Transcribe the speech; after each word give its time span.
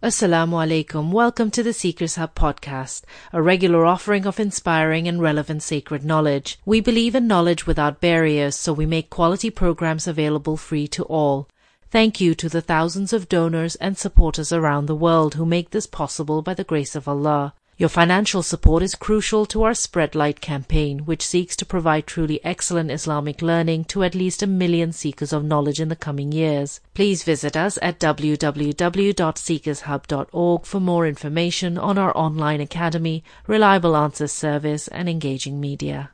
Assalamu 0.00 0.54
alaikum. 0.64 1.10
Welcome 1.10 1.50
to 1.50 1.64
the 1.64 1.72
Seekers 1.72 2.14
Hub 2.14 2.36
podcast, 2.36 3.02
a 3.32 3.42
regular 3.42 3.84
offering 3.84 4.26
of 4.26 4.38
inspiring 4.38 5.08
and 5.08 5.20
relevant 5.20 5.64
sacred 5.64 6.04
knowledge. 6.04 6.56
We 6.64 6.80
believe 6.80 7.16
in 7.16 7.26
knowledge 7.26 7.66
without 7.66 8.00
barriers, 8.00 8.54
so 8.54 8.72
we 8.72 8.86
make 8.86 9.10
quality 9.10 9.50
programs 9.50 10.06
available 10.06 10.56
free 10.56 10.86
to 10.86 11.02
all. 11.02 11.48
Thank 11.90 12.20
you 12.20 12.36
to 12.36 12.48
the 12.48 12.60
thousands 12.60 13.12
of 13.12 13.28
donors 13.28 13.74
and 13.74 13.98
supporters 13.98 14.52
around 14.52 14.86
the 14.86 14.94
world 14.94 15.34
who 15.34 15.44
make 15.44 15.70
this 15.70 15.88
possible 15.88 16.42
by 16.42 16.54
the 16.54 16.62
grace 16.62 16.94
of 16.94 17.08
Allah. 17.08 17.54
Your 17.78 17.88
financial 17.88 18.42
support 18.42 18.82
is 18.82 18.94
crucial 18.96 19.46
to 19.46 19.62
our 19.62 19.72
Spread 19.72 20.16
Light 20.16 20.40
campaign, 20.40 21.06
which 21.06 21.24
seeks 21.24 21.54
to 21.54 21.64
provide 21.64 22.08
truly 22.08 22.44
excellent 22.44 22.90
Islamic 22.90 23.40
learning 23.40 23.84
to 23.84 24.02
at 24.02 24.16
least 24.16 24.42
a 24.42 24.48
million 24.48 24.92
seekers 24.92 25.32
of 25.32 25.44
knowledge 25.44 25.80
in 25.80 25.88
the 25.88 25.94
coming 25.94 26.32
years. 26.32 26.80
Please 26.92 27.22
visit 27.22 27.56
us 27.56 27.78
at 27.80 28.00
www.seekershub.org 28.00 30.66
for 30.66 30.80
more 30.80 31.06
information 31.06 31.78
on 31.78 31.98
our 31.98 32.10
online 32.16 32.60
academy, 32.60 33.22
reliable 33.46 33.96
answers 33.96 34.32
service, 34.32 34.88
and 34.88 35.08
engaging 35.08 35.60
media. 35.60 36.10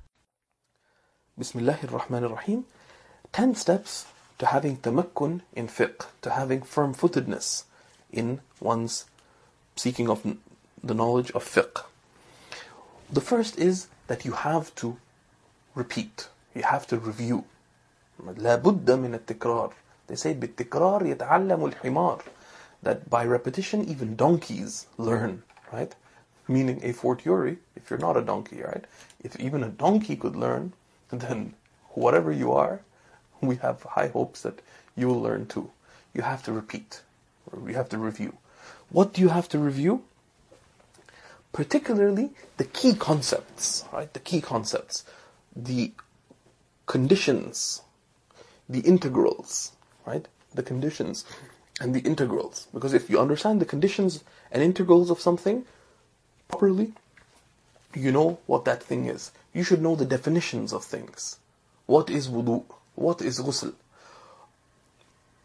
Bismillahir 1.40 1.88
Rahmanir 1.88 2.30
Rahim. 2.30 2.66
10 3.32 3.54
steps 3.54 4.04
to 4.38 4.44
having 4.44 4.76
tamakkun 4.76 5.40
in 5.54 5.68
fiqh, 5.68 6.04
to 6.20 6.32
having 6.32 6.60
firm 6.60 6.92
footedness 6.92 7.64
in 8.12 8.42
one's 8.60 9.06
seeking 9.76 10.10
of 10.10 10.26
the 10.83 10.93
knowledge 10.93 11.31
of 11.31 11.43
fiqh. 11.43 11.83
The 13.11 13.21
first 13.21 13.57
is 13.57 13.87
that 14.07 14.25
you 14.25 14.31
have 14.33 14.73
to 14.75 14.97
repeat. 15.75 16.29
You 16.55 16.63
have 16.63 16.87
to 16.87 16.97
review. 16.97 17.45
لا 18.21 18.55
بد 18.61 18.91
من 18.91 19.13
التكرار. 19.19 19.71
They 20.07 20.15
say 20.15 20.33
بالتكرار 20.33 21.05
يتعلم 21.15 21.73
الحمار. 21.73 22.21
That 22.83 23.09
by 23.09 23.25
repetition 23.25 23.83
even 23.85 24.15
donkeys 24.15 24.87
learn, 24.97 25.43
right? 25.71 25.95
Meaning 26.47 26.81
a 26.83 26.93
fortiori, 26.93 27.57
if 27.75 27.89
you're 27.89 27.99
not 27.99 28.17
a 28.17 28.21
donkey, 28.21 28.61
right? 28.61 28.85
If 29.23 29.39
even 29.39 29.63
a 29.63 29.69
donkey 29.69 30.15
could 30.15 30.35
learn, 30.35 30.73
then 31.09 31.53
whatever 31.89 32.31
you 32.31 32.51
are, 32.51 32.81
we 33.41 33.57
have 33.57 33.83
high 33.83 34.07
hopes 34.07 34.41
that 34.41 34.61
you 34.95 35.07
will 35.07 35.21
learn 35.21 35.45
too. 35.45 35.69
You 36.13 36.21
have 36.23 36.43
to 36.43 36.51
repeat. 36.51 37.01
You 37.67 37.73
have 37.75 37.89
to 37.89 37.97
review. 37.97 38.37
What 38.89 39.13
do 39.13 39.21
you 39.21 39.29
have 39.29 39.49
to 39.49 39.59
review? 39.59 40.03
Particularly 41.54 42.30
the 42.56 42.64
key 42.64 42.92
concepts, 42.94 43.84
right? 43.92 44.12
The 44.12 44.18
key 44.18 44.42
concepts, 44.42 45.04
the 45.54 45.92
conditions, 46.86 47.80
the 48.68 48.80
integrals, 48.80 49.72
right? 50.04 50.26
The 50.52 50.64
conditions 50.64 51.24
and 51.80 51.94
the 51.94 52.00
integrals. 52.00 52.66
Because 52.74 52.92
if 52.92 53.08
you 53.08 53.20
understand 53.20 53.60
the 53.60 53.66
conditions 53.66 54.24
and 54.50 54.62
integrals 54.62 55.10
of 55.10 55.20
something 55.20 55.64
properly, 56.48 56.92
you 57.94 58.10
know 58.10 58.40
what 58.46 58.64
that 58.64 58.82
thing 58.82 59.06
is. 59.06 59.30
You 59.52 59.62
should 59.62 59.80
know 59.80 59.94
the 59.94 60.04
definitions 60.04 60.72
of 60.72 60.84
things. 60.84 61.38
What 61.86 62.10
is 62.10 62.28
wudu? 62.28 62.64
What 62.96 63.22
is 63.22 63.40
ghusl? 63.40 63.74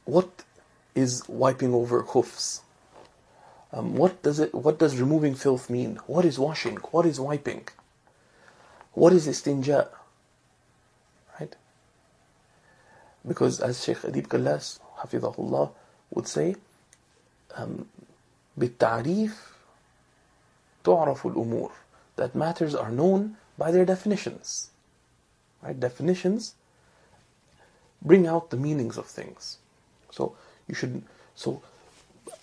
What 0.05 0.43
is 0.95 1.23
wiping 1.27 1.75
over 1.75 2.01
khufs? 2.01 2.61
Um, 3.72 3.96
what 3.96 4.22
does 4.22 4.38
it? 4.38 4.54
What 4.54 4.78
does 4.78 5.00
removing 5.00 5.34
filth 5.34 5.68
mean? 5.68 5.98
What 6.06 6.24
is 6.24 6.38
washing? 6.38 6.76
What 6.92 7.06
is 7.06 7.18
wiping? 7.18 7.66
What 8.92 9.12
is 9.12 9.26
istinja? 9.26 9.88
Right? 11.38 11.54
Because 13.26 13.60
as 13.60 13.82
Sheikh 13.82 13.98
Adib 13.98 14.28
Kallas, 14.28 14.78
Hafidahullah, 14.98 15.72
would 16.10 16.28
say, 16.28 16.54
um, 17.56 17.88
بالتعريف 18.58 19.32
تعرف 20.84 21.26
الأمور 21.26 21.70
that 22.16 22.34
matters 22.34 22.74
are 22.74 22.90
known 22.90 23.36
by 23.58 23.70
their 23.70 23.84
definitions. 23.84 24.70
Right? 25.62 25.78
Definitions 25.78 26.54
bring 28.00 28.26
out 28.26 28.50
the 28.50 28.56
meanings 28.56 28.96
of 28.96 29.06
things. 29.06 29.58
So 30.10 30.36
you 30.68 30.74
should. 30.74 31.02
So 31.34 31.62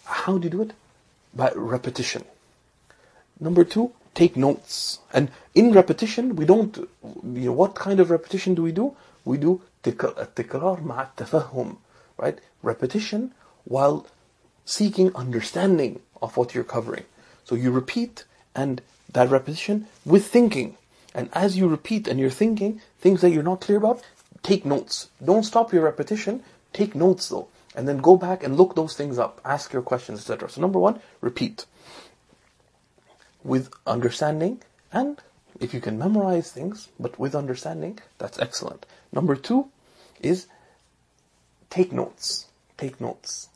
how 0.05 0.37
do 0.37 0.45
you 0.45 0.49
do 0.49 0.61
it? 0.63 0.73
by 1.35 1.51
repetition. 1.55 2.25
Number 3.39 3.63
two, 3.63 3.91
take 4.13 4.35
notes. 4.35 4.99
And 5.13 5.31
in 5.55 5.71
repetition, 5.71 6.35
we 6.35 6.45
don't, 6.45 6.77
you 6.77 7.47
know, 7.47 7.53
what 7.53 7.75
kind 7.75 7.99
of 7.99 8.09
repetition 8.09 8.55
do 8.55 8.63
we 8.63 8.71
do? 8.71 8.95
We 9.25 9.37
do 9.37 9.61
التكرار 9.83 10.81
مع 10.83 11.07
التفهم, 11.15 11.75
right? 12.17 12.39
Repetition 12.61 13.31
while 13.65 14.05
seeking 14.65 15.15
understanding 15.15 15.99
of 16.21 16.37
what 16.37 16.53
you're 16.53 16.63
covering. 16.63 17.05
So 17.43 17.55
you 17.55 17.71
repeat 17.71 18.25
and 18.55 18.81
that 19.11 19.29
repetition 19.29 19.87
with 20.05 20.27
thinking. 20.27 20.77
And 21.13 21.29
as 21.33 21.57
you 21.57 21.67
repeat 21.67 22.07
and 22.07 22.19
you're 22.19 22.29
thinking 22.29 22.81
things 22.99 23.21
that 23.21 23.31
you're 23.31 23.43
not 23.43 23.61
clear 23.61 23.77
about, 23.77 24.01
take 24.43 24.65
notes. 24.65 25.09
Don't 25.23 25.43
stop 25.43 25.73
your 25.73 25.83
repetition. 25.83 26.43
Take 26.73 26.95
notes 26.95 27.29
though 27.29 27.47
and 27.76 27.86
then 27.86 27.98
go 27.98 28.16
back 28.16 28.42
and 28.42 28.56
look 28.56 28.74
those 28.74 28.94
things 28.94 29.18
up, 29.18 29.40
ask 29.44 29.72
your 29.72 29.82
questions, 29.82 30.20
etc. 30.20 30.48
So 30.48 30.62
number 30.62 30.78
one, 30.78 30.98
repeat 31.20 31.66
with 33.44 33.70
understanding 33.86 34.62
and 34.90 35.20
if 35.60 35.72
you 35.72 35.80
can 35.80 35.98
memorize 35.98 36.50
things 36.50 36.88
but 36.98 37.18
with 37.18 37.34
understanding, 37.34 37.98
that's 38.18 38.38
excellent. 38.38 38.86
Number 39.12 39.36
two 39.36 39.68
is 40.20 40.46
take 41.68 41.92
notes. 41.92 42.46
Take 42.78 43.00
notes. 43.00 43.50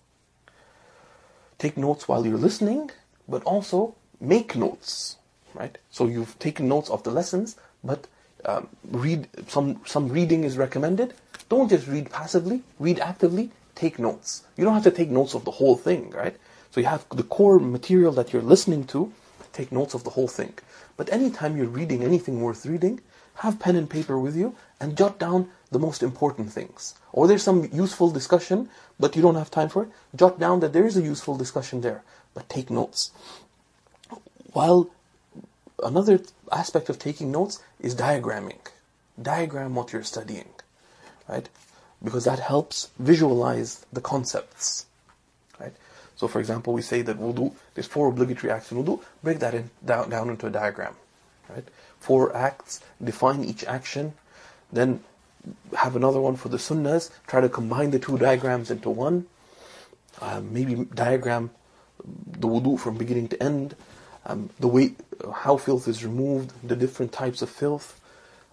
Take 1.59 1.77
notes 1.77 2.07
while 2.07 2.27
you're 2.27 2.39
listening, 2.39 2.91
but 3.29 3.43
also 3.45 3.95
make 4.21 4.55
notes, 4.55 5.17
right? 5.55 5.77
So 5.91 6.07
you've 6.07 6.39
taken 6.39 6.69
notes 6.69 6.91
of 6.91 7.03
the 7.03 7.11
lessons, 7.11 7.57
but 7.83 8.07
um, 8.45 8.69
read 8.91 9.29
some 9.49 9.81
some 9.85 10.09
reading 10.09 10.45
is 10.45 10.57
recommended. 10.57 11.13
Don't 11.51 11.69
just 11.69 11.87
read 11.87 12.11
passively, 12.11 12.63
read 12.79 12.99
actively 12.99 13.51
take 13.81 13.99
notes. 13.99 14.45
You 14.57 14.65
don't 14.65 14.75
have 14.75 14.91
to 14.91 14.99
take 15.01 15.11
notes 15.11 15.35
of 15.35 15.45
the 15.45 15.57
whole 15.59 15.77
thing, 15.77 16.11
right? 16.11 16.37
So 16.71 16.81
you 16.81 16.87
have 16.87 17.05
the 17.21 17.29
core 17.37 17.59
material 17.59 18.13
that 18.13 18.33
you're 18.33 18.51
listening 18.55 18.85
to, 18.93 19.13
take 19.53 19.73
notes 19.73 19.95
of 19.95 20.05
the 20.05 20.11
whole 20.11 20.29
thing. 20.29 20.53
But 20.99 21.11
anytime 21.19 21.57
you're 21.57 21.79
reading 21.81 22.03
anything 22.03 22.43
worth 22.43 22.67
reading, 22.67 23.01
have 23.37 23.59
pen 23.59 23.77
and 23.77 23.89
paper 23.89 24.19
with 24.19 24.37
you 24.37 24.55
and 24.81 24.99
jot 24.99 25.19
down 25.19 25.49
the 25.71 25.79
most 25.79 26.03
important 26.03 26.53
things. 26.53 26.95
Or 27.13 27.27
there's 27.27 27.43
some 27.43 27.69
useful 27.73 28.11
discussion, 28.11 28.69
but 28.99 29.17
you 29.17 29.23
don't 29.23 29.41
have 29.43 29.51
time 29.51 29.71
for 29.71 29.85
it, 29.85 29.91
jot 30.15 30.39
down 30.39 30.61
that 30.61 30.75
there 30.75 30.87
is 30.87 30.97
a 30.97 31.03
useful 31.03 31.37
discussion 31.37 31.81
there, 31.81 32.03
but 32.35 32.49
take 32.49 32.71
notes. 32.71 33.11
While 34.53 34.91
another 35.83 36.21
aspect 36.53 36.91
of 36.91 36.99
taking 36.99 37.33
notes 37.33 37.63
is 37.81 37.95
diagramming. 37.95 38.61
Diagram 39.21 39.75
what 39.75 39.93
you're 39.93 40.03
studying, 40.15 40.51
right? 41.29 41.49
Because 42.03 42.25
that 42.25 42.39
helps 42.39 42.91
visualize 42.99 43.85
the 43.93 44.01
concepts. 44.01 44.87
Right? 45.59 45.73
So 46.17 46.29
for 46.29 46.41
example, 46.41 46.73
we 46.73 46.83
say 46.83 47.03
that 47.03 47.19
wudu, 47.19 47.55
there's 47.75 47.87
four 47.87 48.09
obligatory 48.09 48.53
acts 48.53 48.73
in 48.73 48.83
wudu, 48.83 49.03
break 49.23 49.39
that 49.41 49.55
in, 49.55 49.71
down, 49.85 50.11
down 50.11 50.31
into 50.31 50.47
a 50.47 50.51
diagram. 50.51 50.95
Right? 51.49 51.65
Four 51.99 52.35
acts, 52.35 52.81
define 53.03 53.45
each 53.45 53.65
action, 53.65 54.15
then 54.73 55.03
have 55.77 55.97
another 55.97 56.21
one 56.21 56.37
for 56.37 56.49
the 56.49 56.59
sunnahs, 56.59 57.11
try 57.27 57.41
to 57.41 57.49
combine 57.49 57.91
the 57.91 57.99
two 57.99 58.19
diagrams 58.19 58.71
into 58.71 58.91
one, 58.91 59.27
uh, 60.21 60.41
maybe 60.41 60.85
diagram 60.95 61.51
the 62.05 62.49
wudu 62.49 62.79
from 62.79 62.97
beginning 62.97 63.29
to 63.29 63.43
end, 63.43 63.75
um, 64.27 64.51
the 64.59 64.69
way, 64.69 64.95
how 65.35 65.57
filth 65.57 65.89
is 65.89 66.05
removed, 66.05 66.53
the 66.67 66.77
different 66.77 67.13
types 67.13 67.43
of 67.43 67.51
filth, 67.51 68.01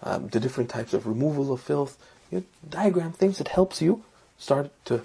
um, 0.03 0.27
the 0.29 0.39
different 0.39 0.69
types 0.69 0.93
of 0.93 1.05
removal 1.07 1.51
of 1.51 1.61
filth, 1.61 1.97
you 2.31 2.45
diagram 2.69 3.11
things. 3.11 3.39
It 3.39 3.49
helps 3.49 3.81
you 3.81 4.03
start 4.37 4.71
to 4.85 5.01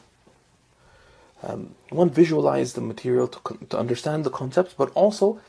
um, 1.42 1.74
one 1.90 2.10
visualize 2.10 2.74
the 2.74 2.80
material 2.80 3.28
to 3.28 3.58
to 3.70 3.78
understand 3.78 4.24
the 4.24 4.30
concepts, 4.30 4.74
but 4.74 4.90
also 4.94 5.40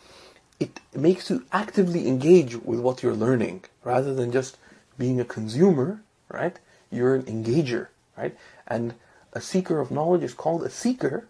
it 0.60 0.80
makes 0.96 1.30
you 1.30 1.46
actively 1.52 2.08
engage 2.08 2.56
with 2.56 2.80
what 2.80 3.04
you're 3.04 3.16
learning 3.16 3.64
rather 3.84 4.14
than 4.14 4.32
just 4.32 4.58
being 4.98 5.20
a 5.20 5.26
consumer. 5.26 6.02
Right? 6.30 6.58
You're 6.92 7.16
an 7.16 7.24
engager. 7.24 7.88
Right? 8.18 8.36
And 8.68 8.94
a 9.34 9.42
seeker 9.42 9.80
of 9.80 9.92
knowledge 9.92 10.24
is 10.24 10.34
called 10.34 10.64
a 10.64 10.70
seeker 10.70 11.28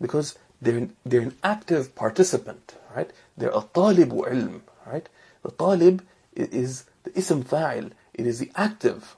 because 0.00 0.36
they're 0.60 0.88
they're 1.04 1.20
an 1.20 1.36
active 1.42 1.94
participant. 1.94 2.74
Right? 2.94 3.10
They're 3.36 3.50
a 3.50 3.64
talib 3.74 4.10
ilm. 4.10 4.60
Right? 4.86 5.08
The 5.42 5.50
talib 5.50 6.04
is 6.36 6.84
the 7.04 7.16
ism 7.18 7.44
fa'il 7.44 7.90
it 8.14 8.26
is 8.26 8.38
the 8.38 8.50
active 8.56 9.16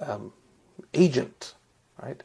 um, 0.00 0.32
agent, 0.94 1.54
right? 2.02 2.22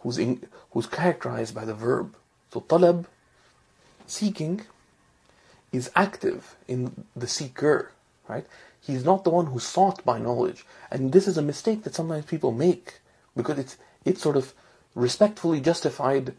Who's 0.00 0.18
in, 0.18 0.46
who's 0.70 0.86
characterized 0.86 1.54
by 1.54 1.64
the 1.64 1.74
verb. 1.74 2.16
So 2.52 2.60
talab, 2.60 3.06
seeking, 4.06 4.62
is 5.72 5.90
active 5.96 6.56
in 6.68 7.04
the 7.16 7.26
seeker, 7.26 7.92
right? 8.28 8.46
He's 8.80 9.04
not 9.04 9.24
the 9.24 9.30
one 9.30 9.46
who 9.46 9.58
sought 9.58 10.04
by 10.04 10.18
knowledge, 10.18 10.64
and 10.90 11.12
this 11.12 11.26
is 11.26 11.38
a 11.38 11.42
mistake 11.42 11.84
that 11.84 11.94
sometimes 11.94 12.26
people 12.26 12.52
make 12.52 13.00
because 13.36 13.58
it's 13.58 13.76
it's 14.04 14.20
sort 14.20 14.36
of 14.36 14.52
respectfully 14.94 15.60
justified 15.60 16.34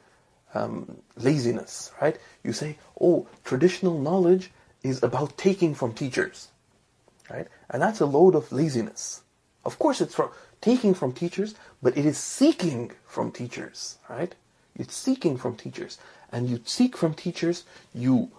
um, 0.53 0.97
laziness, 1.17 1.91
right? 2.01 2.17
You 2.43 2.53
say, 2.53 2.77
oh, 2.99 3.27
traditional 3.43 3.99
knowledge 3.99 4.51
is 4.83 5.03
about 5.03 5.37
taking 5.37 5.75
from 5.75 5.93
teachers, 5.93 6.49
right? 7.29 7.47
And 7.69 7.81
that's 7.81 8.01
a 8.01 8.05
load 8.05 8.35
of 8.35 8.51
laziness. 8.51 9.21
Of 9.63 9.79
course, 9.79 10.01
it's 10.01 10.15
from 10.15 10.29
taking 10.61 10.93
from 10.93 11.11
teachers, 11.11 11.55
but 11.81 11.97
it 11.97 12.05
is 12.05 12.17
seeking 12.17 12.91
from 13.07 13.31
teachers, 13.31 13.97
right? 14.09 14.33
It's 14.75 14.95
seeking 14.95 15.37
from 15.37 15.55
teachers. 15.55 15.97
And 16.31 16.49
you 16.49 16.59
seek 16.65 16.97
from 16.97 17.13
teachers, 17.13 17.63
you 17.93 18.31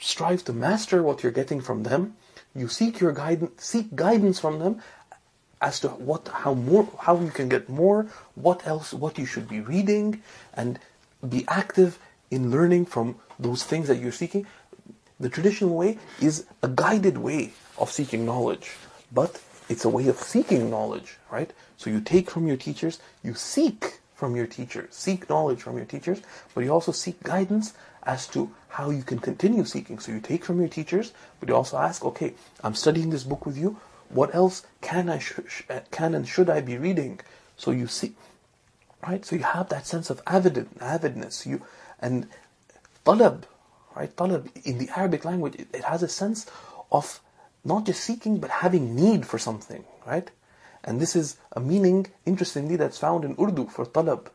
strive 0.00 0.44
to 0.44 0.52
master 0.52 1.02
what 1.02 1.22
you're 1.22 1.32
getting 1.32 1.60
from 1.60 1.82
them, 1.82 2.16
you 2.54 2.68
seek 2.68 3.00
your 3.00 3.12
guidance, 3.12 3.64
seek 3.64 3.94
guidance 3.94 4.40
from 4.40 4.58
them 4.58 4.80
as 5.60 5.80
to 5.80 5.88
what, 5.88 6.28
how 6.28 6.54
more, 6.54 6.88
how 7.00 7.20
you 7.20 7.30
can 7.30 7.48
get 7.48 7.68
more, 7.68 8.06
what 8.34 8.66
else, 8.66 8.94
what 8.94 9.18
you 9.18 9.26
should 9.26 9.48
be 9.48 9.60
reading, 9.60 10.22
and 10.54 10.78
be 11.28 11.44
active 11.48 11.98
in 12.30 12.50
learning 12.50 12.86
from 12.86 13.16
those 13.38 13.62
things 13.62 13.88
that 13.88 13.98
you're 13.98 14.12
seeking. 14.12 14.46
The 15.18 15.28
traditional 15.28 15.76
way 15.76 15.98
is 16.20 16.46
a 16.62 16.68
guided 16.68 17.18
way 17.18 17.52
of 17.80 17.90
seeking 17.90 18.24
knowledge, 18.24 18.72
but 19.12 19.42
it's 19.68 19.84
a 19.84 19.88
way 19.88 20.08
of 20.08 20.18
seeking 20.18 20.70
knowledge, 20.70 21.16
right? 21.30 21.52
So 21.76 21.90
you 21.90 22.00
take 22.00 22.30
from 22.30 22.46
your 22.46 22.56
teachers, 22.56 23.00
you 23.22 23.34
seek 23.34 24.00
from 24.14 24.36
your 24.36 24.46
teachers, 24.46 24.94
seek 24.94 25.28
knowledge 25.30 25.62
from 25.62 25.76
your 25.76 25.86
teachers, 25.86 26.20
but 26.54 26.62
you 26.62 26.70
also 26.70 26.92
seek 26.92 27.22
guidance 27.22 27.72
as 28.02 28.26
to 28.28 28.50
how 28.68 28.90
you 28.90 29.02
can 29.02 29.18
continue 29.18 29.64
seeking. 29.64 29.98
So 29.98 30.12
you 30.12 30.20
take 30.20 30.44
from 30.44 30.58
your 30.60 30.68
teachers, 30.68 31.12
but 31.38 31.48
you 31.48 31.56
also 31.56 31.78
ask, 31.78 32.04
okay, 32.04 32.34
I'm 32.62 32.74
studying 32.74 33.10
this 33.10 33.24
book 33.24 33.46
with 33.46 33.56
you. 33.56 33.78
What 34.08 34.34
else 34.34 34.66
can 34.80 35.08
I 35.08 35.18
sh- 35.18 35.62
uh, 35.70 35.80
can 35.90 36.14
and 36.14 36.26
should 36.26 36.50
I 36.50 36.60
be 36.60 36.76
reading? 36.76 37.20
So 37.56 37.70
you 37.70 37.86
see, 37.86 38.14
right? 39.06 39.24
So 39.24 39.36
you 39.36 39.42
have 39.42 39.68
that 39.68 39.86
sense 39.86 40.10
of 40.10 40.20
avid 40.26 40.68
avidness. 40.80 41.46
You 41.46 41.62
and 42.00 42.26
talab, 43.06 43.44
right? 43.94 44.14
Talab 44.16 44.50
in 44.64 44.78
the 44.78 44.88
Arabic 44.96 45.24
language, 45.24 45.54
it, 45.54 45.68
it 45.72 45.84
has 45.84 46.02
a 46.02 46.08
sense 46.08 46.46
of 46.90 47.20
not 47.64 47.86
just 47.86 48.02
seeking 48.02 48.38
but 48.38 48.50
having 48.50 48.94
need 48.94 49.26
for 49.26 49.38
something, 49.38 49.84
right? 50.06 50.30
And 50.82 51.00
this 51.00 51.14
is 51.14 51.36
a 51.52 51.60
meaning, 51.60 52.06
interestingly, 52.24 52.76
that's 52.76 52.98
found 52.98 53.24
in 53.24 53.36
Urdu 53.38 53.66
for 53.68 53.84
talab. 53.84 54.28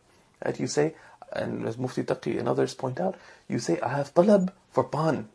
Right? 0.44 0.60
You 0.60 0.68
say, 0.68 0.94
and 1.33 1.68
as 1.68 1.77
Mufti 1.77 2.04
Taqi 2.04 2.38
and 2.38 2.48
others 2.48 2.74
point 2.74 3.00
out, 3.00 3.16
you 3.48 3.60
say, 3.60 3.80
I 3.81 3.89
have 3.89 4.13
talab 4.13 4.51
for 4.72 4.83
pan, 4.83 5.30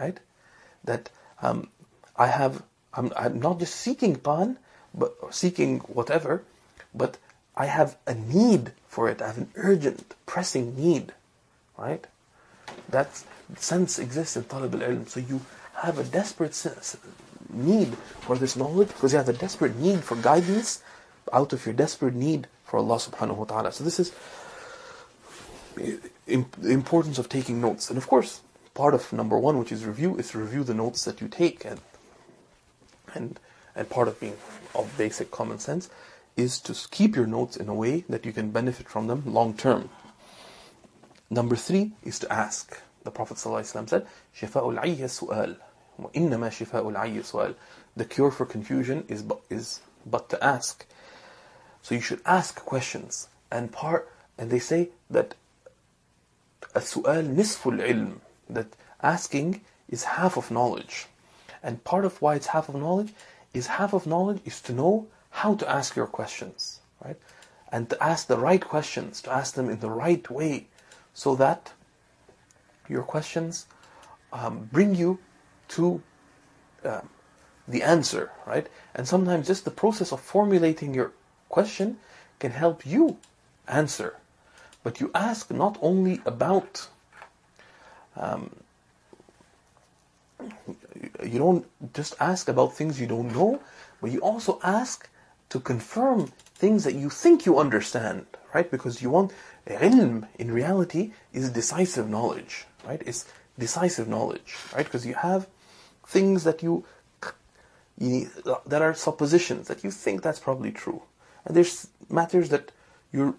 right? 0.00 0.20
That 0.84 1.10
um, 1.42 1.68
I 2.16 2.28
have, 2.28 2.62
I'm, 2.94 3.12
I'm 3.16 3.40
not 3.40 3.58
just 3.58 3.74
seeking 3.74 4.16
pan, 4.16 4.58
but 4.94 5.16
seeking 5.34 5.80
whatever, 5.80 6.44
but 6.94 7.18
I 7.56 7.66
have 7.66 7.96
a 8.06 8.14
need 8.14 8.72
for 8.86 9.08
it. 9.08 9.20
I 9.20 9.26
have 9.26 9.38
an 9.38 9.50
urgent, 9.56 10.14
pressing 10.26 10.76
need, 10.76 11.12
right? 11.76 12.06
That 12.88 13.22
sense 13.56 13.98
exists 13.98 14.36
in 14.36 14.44
talab 14.44 14.74
al-ilm. 14.74 15.08
So 15.08 15.20
you 15.20 15.40
have 15.76 15.98
a 15.98 16.04
desperate 16.04 16.54
sense, 16.54 16.96
need 17.53 17.95
for 18.21 18.37
this 18.37 18.55
knowledge 18.55 18.89
because 18.89 19.11
you 19.13 19.17
have 19.17 19.29
a 19.29 19.33
desperate 19.33 19.75
need 19.75 20.03
for 20.03 20.15
guidance 20.15 20.83
out 21.33 21.53
of 21.53 21.65
your 21.65 21.73
desperate 21.73 22.15
need 22.15 22.47
for 22.63 22.77
Allah 22.77 22.97
subhanahu 22.97 23.37
wa 23.37 23.45
ta'ala. 23.45 23.71
So 23.71 23.83
this 23.83 23.99
is 23.99 24.13
the 25.75 26.69
importance 26.69 27.17
of 27.17 27.29
taking 27.29 27.61
notes. 27.61 27.89
And 27.89 27.97
of 27.97 28.07
course, 28.07 28.41
part 28.73 28.93
of 28.93 29.11
number 29.13 29.37
one, 29.37 29.57
which 29.57 29.71
is 29.71 29.85
review, 29.85 30.17
is 30.17 30.31
to 30.31 30.39
review 30.39 30.63
the 30.63 30.73
notes 30.73 31.05
that 31.05 31.21
you 31.21 31.27
take. 31.27 31.65
And, 31.65 31.81
and, 33.13 33.39
and 33.75 33.89
part 33.89 34.07
of 34.07 34.19
being 34.19 34.37
of 34.75 34.93
basic 34.97 35.31
common 35.31 35.59
sense 35.59 35.89
is 36.37 36.59
to 36.61 36.75
keep 36.91 37.15
your 37.15 37.27
notes 37.27 37.57
in 37.57 37.67
a 37.67 37.73
way 37.73 38.05
that 38.07 38.25
you 38.25 38.31
can 38.31 38.51
benefit 38.51 38.87
from 38.87 39.07
them 39.07 39.23
long 39.25 39.53
term. 39.55 39.89
Number 41.29 41.55
three 41.55 41.91
is 42.03 42.19
to 42.19 42.31
ask. 42.31 42.81
The 43.03 43.11
Prophet 43.11 43.37
ﷺ 43.37 43.89
said, 43.89 44.07
شِفَاءُ 44.35 44.75
الْعَيِّ 44.75 44.97
سُؤَالٌ 44.97 45.57
وَإِنَّمَا 46.01 46.49
شِفَاءُ 46.49 46.93
الْعَيِّ 46.93 47.19
سُؤَالٌ 47.19 47.55
The 47.95 48.05
cure 48.05 48.31
for 48.31 48.45
confusion 48.45 49.05
is 49.07 49.21
but, 49.21 49.41
is 49.49 49.81
but 50.05 50.29
to 50.29 50.43
ask. 50.43 50.85
So 51.81 51.95
you 51.95 52.01
should 52.01 52.21
ask 52.25 52.63
questions. 52.63 53.27
And 53.51 53.71
part, 53.71 54.09
and 54.37 54.49
they 54.49 54.59
say 54.59 54.89
that 55.09 55.35
السؤال 56.75 57.35
نصف 57.35 57.65
العلم 57.65 58.19
that 58.49 58.67
asking 59.01 59.61
is 59.89 60.03
half 60.03 60.37
of 60.37 60.51
knowledge. 60.51 61.07
And 61.63 61.83
part 61.83 62.05
of 62.05 62.21
why 62.21 62.35
it's 62.35 62.47
half 62.47 62.69
of 62.69 62.75
knowledge 62.75 63.13
is 63.53 63.67
half 63.67 63.93
of 63.93 64.05
knowledge 64.05 64.39
is 64.45 64.61
to 64.61 64.73
know 64.73 65.07
how 65.31 65.55
to 65.55 65.69
ask 65.69 65.95
your 65.95 66.07
questions, 66.07 66.79
right? 67.03 67.17
And 67.71 67.89
to 67.89 68.03
ask 68.03 68.27
the 68.27 68.37
right 68.37 68.63
questions, 68.63 69.21
to 69.23 69.31
ask 69.31 69.53
them 69.55 69.69
in 69.69 69.79
the 69.79 69.89
right 69.89 70.27
way, 70.29 70.67
so 71.13 71.35
that 71.35 71.73
your 72.87 73.03
questions 73.03 73.67
um, 74.33 74.69
bring 74.71 74.95
you 74.95 75.19
to 75.68 76.02
um, 76.84 77.08
the 77.66 77.82
answer, 77.82 78.30
right? 78.46 78.66
And 78.94 79.08
sometimes 79.08 79.46
just 79.46 79.64
the 79.64 79.70
process 79.70 80.12
of 80.12 80.20
formulating 80.20 80.94
your 80.94 81.12
question 81.48 81.98
can 82.38 82.50
help 82.52 82.86
you 82.86 83.18
answer 83.66 84.16
but 84.84 85.00
you 85.00 85.10
ask 85.14 85.50
not 85.50 85.78
only 85.80 86.20
about, 86.26 86.86
um, 88.16 88.54
you 91.24 91.38
don't 91.38 91.66
just 91.94 92.14
ask 92.20 92.48
about 92.48 92.76
things 92.76 93.00
you 93.00 93.06
don't 93.06 93.32
know, 93.32 93.60
but 94.00 94.12
you 94.12 94.20
also 94.20 94.60
ask 94.62 95.08
to 95.48 95.58
confirm 95.58 96.26
things 96.54 96.84
that 96.84 96.94
you 96.94 97.08
think 97.08 97.46
you 97.46 97.58
understand, 97.58 98.26
right? 98.52 98.70
Because 98.70 99.02
you 99.02 99.08
want 99.08 99.32
ilm 99.66 100.28
in 100.38 100.52
reality 100.52 101.12
is 101.32 101.50
decisive 101.50 102.08
knowledge, 102.08 102.66
right? 102.86 103.02
It's 103.06 103.24
decisive 103.58 104.06
knowledge, 104.06 104.54
right? 104.76 104.84
Because 104.84 105.06
you 105.06 105.14
have 105.14 105.46
things 106.06 106.44
that 106.44 106.62
you, 106.62 106.84
you 107.98 108.30
that 108.66 108.82
are 108.82 108.94
suppositions 108.94 109.68
that 109.68 109.84
you 109.84 109.90
think 109.90 110.22
that's 110.22 110.40
probably 110.40 110.72
true, 110.72 111.02
and 111.44 111.56
there's 111.56 111.88
matters 112.08 112.48
that 112.50 112.72
you're 113.12 113.34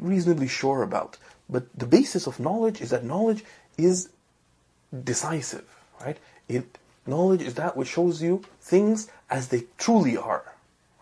reasonably 0.00 0.48
sure 0.48 0.82
about. 0.82 1.16
But 1.48 1.66
the 1.76 1.86
basis 1.86 2.26
of 2.26 2.40
knowledge 2.40 2.80
is 2.80 2.90
that 2.90 3.04
knowledge 3.04 3.44
is 3.76 4.10
decisive, 5.04 5.66
right? 6.00 6.18
It 6.48 6.78
knowledge 7.06 7.42
is 7.42 7.54
that 7.54 7.76
which 7.76 7.88
shows 7.88 8.22
you 8.22 8.42
things 8.60 9.08
as 9.28 9.48
they 9.48 9.64
truly 9.78 10.16
are, 10.16 10.54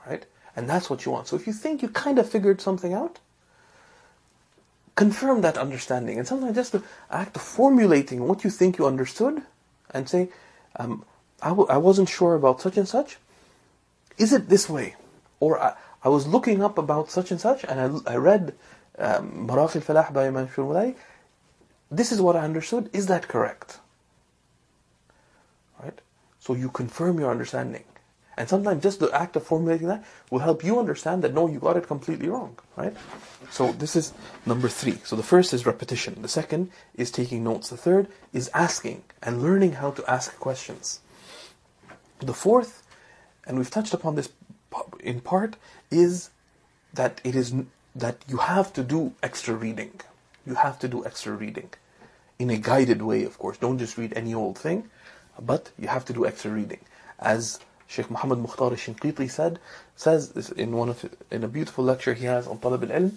right? 0.07 0.25
And 0.57 0.69
that's 0.69 0.91
what 0.91 1.05
you 1.05 1.13
want. 1.13 1.29
So 1.29 1.37
if 1.37 1.47
you 1.47 1.53
think 1.53 1.83
you 1.83 1.89
kind 1.89 2.19
of 2.19 2.29
figured 2.29 2.61
something 2.61 2.93
out, 2.93 3.19
confirm 4.95 5.43
that 5.43 5.57
understanding. 5.57 6.19
And 6.19 6.27
sometimes 6.27 6.57
just 6.57 6.73
the 6.73 6.83
act 7.11 7.37
of 7.37 7.43
formulating 7.43 8.27
what 8.27 8.43
you 8.43 8.51
think 8.51 8.79
you 8.79 8.87
understood 8.87 9.43
and 9.93 10.09
say, 10.09 10.31
um, 10.77 11.05
I 11.43 11.49
w- 11.49 11.69
I 11.69 11.77
wasn't 11.77 12.09
sure 12.09 12.35
about 12.35 12.61
such 12.61 12.77
and 12.77 12.89
such. 12.89 13.19
Is 14.17 14.33
it 14.33 14.49
this 14.49 14.69
way? 14.69 14.97
Or 15.41 15.61
I, 15.61 15.75
I 16.03 16.09
was 16.09 16.27
looking 16.27 16.63
up 16.63 16.79
about 16.79 17.11
such 17.11 17.31
and 17.31 17.41
such 17.41 17.65
and 17.65 18.03
I, 18.07 18.13
I 18.13 18.17
read 18.17 18.55
Maraqi 18.99 19.77
al-Falah 19.77 20.13
by 20.13 20.29
Mulay, 20.29 20.95
this 21.91 22.13
is 22.13 22.21
what 22.21 22.37
I 22.37 22.41
understood. 22.41 22.91
Is 22.93 23.07
that 23.07 23.29
correct? 23.29 23.79
Right? 25.83 25.99
So 26.41 26.55
you 26.55 26.69
confirm 26.69 27.19
your 27.19 27.31
understanding. 27.31 27.85
And 28.39 28.49
sometimes 28.49 28.85
just 28.85 29.01
the 29.01 29.11
act 29.11 29.35
of 29.35 29.43
formulating 29.43 29.89
that 29.89 30.05
will 30.31 30.39
help 30.39 30.63
you 30.63 30.79
understand 30.79 31.25
that 31.25 31.35
no, 31.35 31.49
you 31.49 31.59
got 31.59 31.77
it 31.77 31.89
completely 31.89 32.29
wrong, 32.29 32.57
right? 32.77 32.97
So 33.51 33.73
this 33.73 33.97
is 33.97 34.13
number 34.47 34.69
three. 34.69 34.99
So 35.03 35.17
the 35.17 35.25
first 35.25 35.53
is 35.53 35.67
repetition. 35.67 36.23
The 36.23 36.29
second 36.29 36.71
is 36.95 37.11
taking 37.11 37.43
notes. 37.43 37.69
The 37.69 37.77
third 37.77 38.07
is 38.33 38.49
asking 38.55 39.03
and 39.25 39.43
learning 39.43 39.73
how 39.73 39.91
to 39.91 40.09
ask 40.09 40.39
questions. 40.39 41.01
The 42.21 42.33
fourth, 42.33 42.87
and 43.45 43.59
we've 43.59 43.73
touched 43.73 43.93
upon 43.93 44.15
this 44.15 44.29
in 45.01 45.21
part, 45.21 45.57
is 45.91 46.31
that 46.95 47.21
it 47.25 47.35
is 47.35 47.53
that 47.97 48.25
you 48.29 48.37
have 48.37 48.73
to 48.75 48.85
do 48.85 49.15
extra 49.21 49.55
reading. 49.57 50.01
You 50.47 50.55
have 50.55 50.79
to 50.79 50.87
do 50.87 51.05
extra 51.05 51.33
reading. 51.33 51.71
In 52.39 52.51
a 52.51 52.57
guided 52.57 53.03
way, 53.03 53.25
of 53.25 53.37
course. 53.37 53.59
Don't 53.59 53.79
just 53.79 53.99
read 53.99 54.13
any 54.15 54.33
old 54.33 54.57
thing, 54.57 54.89
but 55.41 55.73
you 55.77 55.89
have 55.89 56.05
to 56.05 56.13
do 56.13 56.25
extra 56.25 56.53
reading. 56.53 56.79
As 57.19 57.59
Sheikh 57.89 58.11
Muhammad 58.11 58.39
Mukhtar 58.39 58.71
al-Shinqiti 58.71 59.31
said, 59.31 59.59
says 59.97 60.51
in 60.51 60.73
one 60.73 60.91
of 60.91 61.09
in 61.31 61.43
a 61.43 61.49
beautiful 61.49 61.83
lecture 61.85 62.15
he 62.15 62.27
has 62.27 62.47
on 62.47 62.59
Talab 62.59 62.89
al-Ilm, 62.89 63.13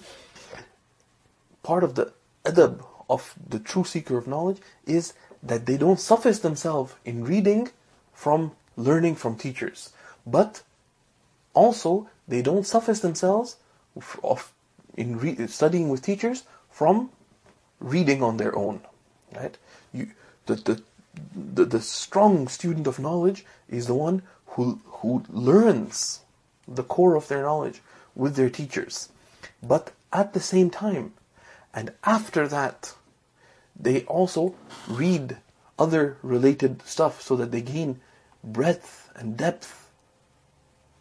part 1.61 1.83
of 1.83 1.95
the 1.95 2.13
adab 2.45 2.83
of 3.09 3.35
the 3.47 3.59
true 3.59 3.83
seeker 3.83 4.17
of 4.17 4.27
knowledge 4.27 4.59
is 4.85 5.13
that 5.43 5.65
they 5.65 5.77
don't 5.77 5.99
suffice 5.99 6.39
themselves 6.39 6.93
in 7.03 7.25
reading 7.25 7.69
from 8.13 8.53
learning 8.77 9.15
from 9.15 9.35
teachers, 9.35 9.91
but 10.25 10.61
also 11.53 12.09
they 12.27 12.41
don't 12.41 12.65
suffice 12.65 13.01
themselves 13.01 13.57
of 14.23 14.53
in 14.95 15.17
re- 15.19 15.47
studying 15.47 15.89
with 15.89 16.01
teachers 16.01 16.43
from 16.69 17.09
reading 17.79 18.23
on 18.23 18.37
their 18.37 18.55
own. 18.55 18.81
Right? 19.35 19.57
You, 19.93 20.11
the, 20.45 20.55
the, 20.55 20.83
the, 21.35 21.65
the 21.65 21.81
strong 21.81 22.47
student 22.47 22.87
of 22.87 22.99
knowledge 22.99 23.45
is 23.69 23.87
the 23.87 23.95
one 23.95 24.21
who, 24.51 24.81
who 24.85 25.23
learns 25.29 26.21
the 26.67 26.83
core 26.83 27.15
of 27.15 27.27
their 27.27 27.43
knowledge 27.43 27.81
with 28.15 28.35
their 28.35 28.49
teachers. 28.49 29.09
But 29.63 29.91
at 30.11 30.33
the 30.33 30.39
same 30.39 30.69
time, 30.69 31.13
and 31.73 31.93
after 32.03 32.47
that, 32.47 32.93
they 33.79 34.03
also 34.03 34.55
read 34.87 35.37
other 35.79 36.17
related 36.21 36.81
stuff 36.83 37.21
so 37.21 37.35
that 37.37 37.51
they 37.51 37.61
gain 37.61 37.99
breadth 38.43 39.09
and 39.15 39.37
depth 39.37 39.89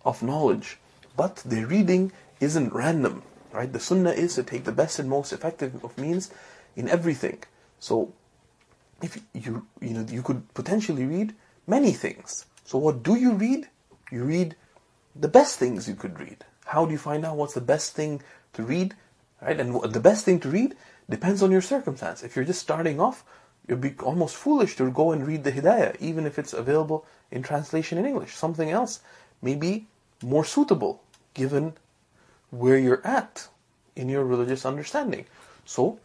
of 0.04 0.23
knowledge. 0.23 0.78
But 1.16 1.37
their 1.45 1.66
reading 1.66 2.12
isn't 2.38 2.73
random, 2.73 3.23
right? 3.52 3.73
The 3.73 3.80
sunnah 3.80 4.12
is 4.12 4.37
to 4.37 4.42
take 4.42 4.64
the 4.64 4.73
best 4.73 4.99
and 4.99 5.09
most 5.11 5.33
effective 5.33 5.85
of 5.85 5.99
means 5.99 6.30
in 6.76 6.88
everything. 6.88 7.42
So 7.78 8.12
if 9.02 9.21
you 9.35 9.66
you 9.80 9.95
know 9.95 10.07
you 10.09 10.23
could 10.23 10.52
potentially 10.54 11.04
read 11.04 11.35
many 11.66 11.92
things. 11.92 12.47
So 12.71 12.79
what 12.79 13.03
do 13.03 13.17
you 13.17 13.33
read? 13.33 13.69
You 14.12 14.23
read 14.23 14.55
the 15.17 15.27
best 15.27 15.59
things 15.59 15.89
you 15.89 15.97
could 15.97 16.21
read. 16.21 16.45
How 16.67 16.87
do 16.87 16.93
you 16.93 16.99
find 16.99 17.25
out 17.25 17.37
what's 17.37 17.55
the 17.55 17.61
best 17.61 17.97
thing 17.97 18.23
to 18.53 18.62
read? 18.62 18.95
Right? 19.43 19.59
And 19.59 19.83
the 19.93 19.99
best 19.99 20.25
thing 20.25 20.39
to 20.39 20.49
read 20.49 20.77
depends 21.09 21.43
on 21.43 21.50
your 21.50 21.62
circumstance. 21.62 22.23
If 22.23 22.37
you're 22.37 22.45
just 22.45 22.61
starting 22.61 23.00
off, 23.00 23.25
you'd 23.67 23.81
be 23.81 23.97
almost 23.99 24.37
foolish 24.37 24.77
to 24.77 24.89
go 24.93 25.11
and 25.11 25.27
read 25.27 25.43
the 25.43 25.50
Hidayah, 25.50 25.97
even 25.99 26.27
if 26.27 26.39
it's 26.39 26.53
available 26.53 27.05
in 27.33 27.43
translation 27.43 27.99
in 27.99 28.07
English. 28.07 28.37
Something 28.37 28.71
else 28.71 29.00
may 29.43 29.57
be 29.57 29.89
more 30.23 30.45
suitable 30.45 31.03
given 31.35 31.73
where 32.50 32.79
you're 32.79 33.05
at 33.05 33.49
in 33.97 34.09
your 34.09 34.25
religious 34.25 34.65
understanding. 34.65 35.27
So, 35.65 35.99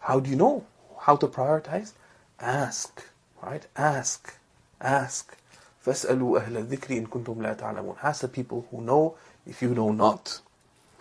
how 0.00 0.20
do 0.20 0.28
you 0.28 0.36
know 0.36 0.66
how 1.00 1.16
to 1.16 1.26
prioritize? 1.28 1.92
Ask, 2.38 3.08
right? 3.40 3.66
Ask, 3.74 4.36
ask. 4.82 5.39
فَاسْأَلُوا 5.85 6.47
أَهْلَ 6.47 6.67
الذِّكْرِ 6.67 6.89
إِن 6.89 7.07
كُنتُمْ 7.07 7.37
لَا 7.41 7.53
تَعْلَمُونَ 7.53 7.97
Ask 8.01 8.21
the 8.21 8.27
people 8.27 8.67
who 8.71 8.81
know 8.81 9.15
if 9.45 9.61
you 9.61 9.69
know 9.75 9.91
not. 9.91 10.39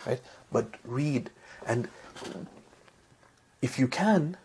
Right? 0.07 0.21
But 0.53 0.67
read. 0.85 1.31
And 1.67 1.89
if 3.63 3.79
you 3.79 3.89
can, 3.89 4.37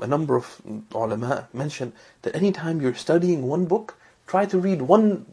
a 0.00 0.06
number 0.06 0.36
of 0.36 0.62
ulama 0.94 1.48
mention 1.52 1.92
that 2.22 2.34
anytime 2.34 2.80
you're 2.80 2.94
studying 2.94 3.46
one 3.46 3.66
book, 3.66 3.98
try 4.26 4.46
to 4.46 4.58
read 4.58 4.82
one 4.82 5.26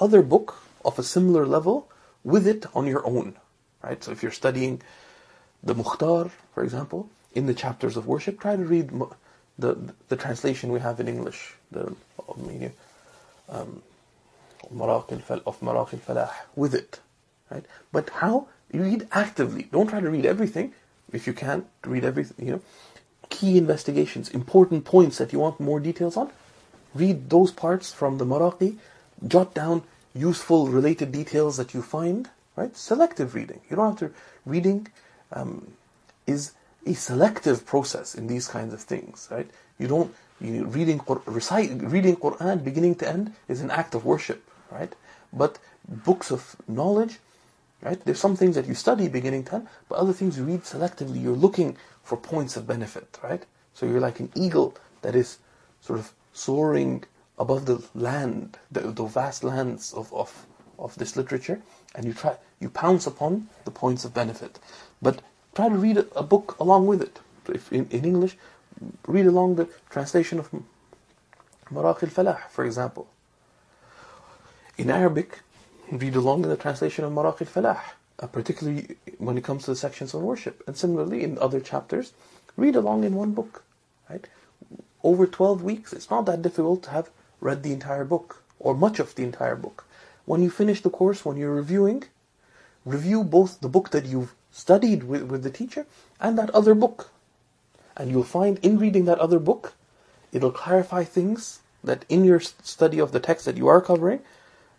other 0.00 0.22
book 0.22 0.56
of 0.84 0.98
a 0.98 1.02
similar 1.02 1.46
level 1.46 1.88
with 2.24 2.46
it 2.46 2.64
on 2.74 2.86
your 2.86 3.06
own. 3.06 3.36
Right? 3.82 4.02
So 4.02 4.12
if 4.12 4.22
you're 4.22 4.32
studying 4.32 4.80
the 5.62 5.74
Mukhtar, 5.74 6.30
for 6.54 6.64
example, 6.64 7.10
in 7.34 7.44
the 7.46 7.54
chapters 7.54 7.96
of 7.98 8.06
worship, 8.06 8.40
try 8.40 8.56
to 8.56 8.64
read 8.64 8.90
the 9.58 9.76
the 10.08 10.16
translation 10.16 10.72
we 10.72 10.80
have 10.80 11.00
in 11.00 11.08
English, 11.08 11.54
the 11.70 11.94
um, 13.49 13.81
of 14.63 14.71
Maraqi 14.71 15.93
al-Falah 15.93 16.31
with 16.55 16.73
it, 16.73 16.99
right? 17.49 17.65
But 17.91 18.09
how 18.09 18.47
you 18.71 18.83
read 18.83 19.07
actively? 19.11 19.63
Don't 19.71 19.87
try 19.87 19.99
to 19.99 20.09
read 20.09 20.25
everything. 20.25 20.73
If 21.13 21.25
you 21.25 21.33
can't 21.33 21.65
read 21.85 22.03
everything, 22.03 22.45
you 22.45 22.51
know, 22.53 22.61
key 23.29 23.57
investigations, 23.57 24.29
important 24.29 24.85
points 24.85 25.17
that 25.17 25.31
you 25.31 25.39
want 25.39 25.59
more 25.59 25.79
details 25.79 26.17
on, 26.17 26.29
read 26.93 27.29
those 27.29 27.51
parts 27.51 27.93
from 27.93 28.17
the 28.17 28.25
Maraqi. 28.25 28.77
Jot 29.25 29.53
down 29.53 29.83
useful 30.13 30.67
related 30.67 31.11
details 31.11 31.57
that 31.57 31.73
you 31.73 31.81
find. 31.81 32.29
Right? 32.55 32.75
Selective 32.75 33.35
reading. 33.35 33.61
You 33.69 33.75
don't 33.75 33.99
have 33.99 33.99
to. 33.99 34.15
Reading 34.45 34.87
um, 35.31 35.73
is 36.25 36.53
a 36.85 36.93
selective 36.93 37.65
process 37.65 38.15
in 38.15 38.27
these 38.27 38.47
kinds 38.47 38.73
of 38.73 38.81
things. 38.81 39.27
Right? 39.31 39.49
You 39.77 39.87
don't 39.87 40.13
you, 40.39 40.65
reading 40.65 41.01
recite 41.25 41.71
reading 41.81 42.15
Quran 42.15 42.63
beginning 42.63 42.95
to 42.95 43.07
end 43.07 43.33
is 43.47 43.61
an 43.61 43.71
act 43.71 43.95
of 43.95 44.05
worship, 44.05 44.43
right? 44.71 44.93
But 45.33 45.59
books 45.87 46.31
of 46.31 46.55
knowledge, 46.67 47.19
right? 47.81 47.99
There's 48.05 48.19
some 48.19 48.35
things 48.35 48.55
that 48.55 48.67
you 48.67 48.75
study 48.75 49.07
beginning 49.07 49.45
to 49.45 49.55
end, 49.55 49.67
but 49.89 49.97
other 49.97 50.13
things 50.13 50.37
you 50.37 50.43
read 50.43 50.63
selectively. 50.63 51.21
You're 51.21 51.35
looking 51.35 51.77
for 52.03 52.17
points 52.17 52.55
of 52.55 52.67
benefit, 52.67 53.17
right? 53.23 53.45
So 53.73 53.85
you're 53.85 53.99
like 53.99 54.19
an 54.19 54.31
eagle 54.35 54.75
that 55.01 55.15
is 55.15 55.39
sort 55.81 55.99
of 55.99 56.13
soaring 56.33 57.03
above 57.37 57.65
the 57.65 57.83
land, 57.93 58.57
the, 58.71 58.81
the 58.81 59.05
vast 59.05 59.43
lands 59.43 59.93
of, 59.93 60.13
of, 60.13 60.45
of 60.79 60.95
this 60.95 61.15
literature, 61.15 61.61
and 61.95 62.05
you 62.05 62.13
try 62.13 62.35
you 62.59 62.69
pounce 62.69 63.05
upon 63.05 63.47
the 63.65 63.71
points 63.71 64.03
of 64.03 64.13
benefit. 64.13 64.59
But 65.01 65.21
try 65.53 65.69
to 65.69 65.75
read 65.75 65.97
a, 65.97 66.07
a 66.15 66.23
book 66.23 66.55
along 66.59 66.87
with 66.87 67.01
it. 67.01 67.19
If 67.47 67.71
in, 67.71 67.87
in 67.91 68.03
English, 68.03 68.35
read 69.07 69.25
along 69.25 69.55
the 69.55 69.67
translation 69.89 70.39
of 70.39 70.49
Maraqi 71.71 72.03
al-Falah, 72.03 72.49
for 72.49 72.65
example. 72.65 73.07
In 74.77 74.89
Arabic, 74.89 75.39
read 75.91 76.15
along 76.15 76.43
in 76.43 76.49
the 76.49 76.57
translation 76.57 77.03
of 77.03 77.11
Maraqi 77.11 77.41
al-Falah, 77.41 77.79
uh, 78.19 78.27
particularly 78.27 78.97
when 79.17 79.37
it 79.37 79.43
comes 79.43 79.65
to 79.65 79.71
the 79.71 79.75
sections 79.75 80.13
on 80.13 80.23
worship. 80.23 80.63
And 80.67 80.77
similarly, 80.77 81.23
in 81.23 81.37
other 81.39 81.59
chapters, 81.59 82.13
read 82.55 82.75
along 82.75 83.03
in 83.03 83.15
one 83.15 83.33
book. 83.33 83.63
Right? 84.09 84.27
Over 85.03 85.27
12 85.27 85.63
weeks, 85.63 85.93
it's 85.93 86.09
not 86.09 86.25
that 86.25 86.41
difficult 86.41 86.83
to 86.83 86.89
have 86.91 87.09
read 87.39 87.63
the 87.63 87.73
entire 87.73 88.05
book, 88.05 88.43
or 88.59 88.73
much 88.73 88.99
of 88.99 89.15
the 89.15 89.23
entire 89.23 89.55
book. 89.55 89.85
When 90.25 90.41
you 90.41 90.49
finish 90.49 90.81
the 90.81 90.89
course, 90.89 91.23
when 91.23 91.37
you're 91.37 91.53
reviewing, 91.53 92.03
review 92.85 93.23
both 93.23 93.61
the 93.61 93.69
book 93.69 93.91
that 93.91 94.05
you've 94.05 94.33
studied 94.51 95.03
with, 95.03 95.23
with 95.23 95.43
the 95.43 95.51
teacher 95.51 95.85
and 96.19 96.37
that 96.37 96.49
other 96.51 96.73
book 96.73 97.11
and 97.97 98.11
you'll 98.11 98.23
find 98.23 98.59
in 98.59 98.77
reading 98.77 99.05
that 99.05 99.19
other 99.19 99.39
book, 99.39 99.73
it'll 100.31 100.51
clarify 100.51 101.03
things 101.03 101.59
that 101.83 102.05
in 102.07 102.23
your 102.23 102.39
study 102.39 102.99
of 102.99 103.11
the 103.11 103.19
text 103.19 103.45
that 103.45 103.57
you 103.57 103.67
are 103.67 103.81
covering, 103.81 104.19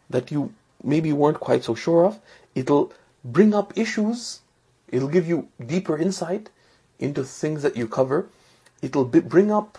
that 0.08 0.30
you 0.30 0.54
maybe 0.82 1.12
weren't 1.12 1.40
quite 1.40 1.64
so 1.64 1.75
sure 1.75 2.06
of. 2.06 2.20
It'll 2.54 2.92
bring 3.25 3.52
up 3.52 3.76
issues. 3.76 4.40
It'll 4.88 5.08
give 5.08 5.28
you 5.28 5.48
deeper 5.64 5.98
insight 5.98 6.50
into 6.98 7.25
things 7.25 7.62
that 7.62 7.76
you 7.76 7.88
cover. 7.88 8.28
It'll 8.80 9.04
bring 9.04 9.50
up 9.50 9.78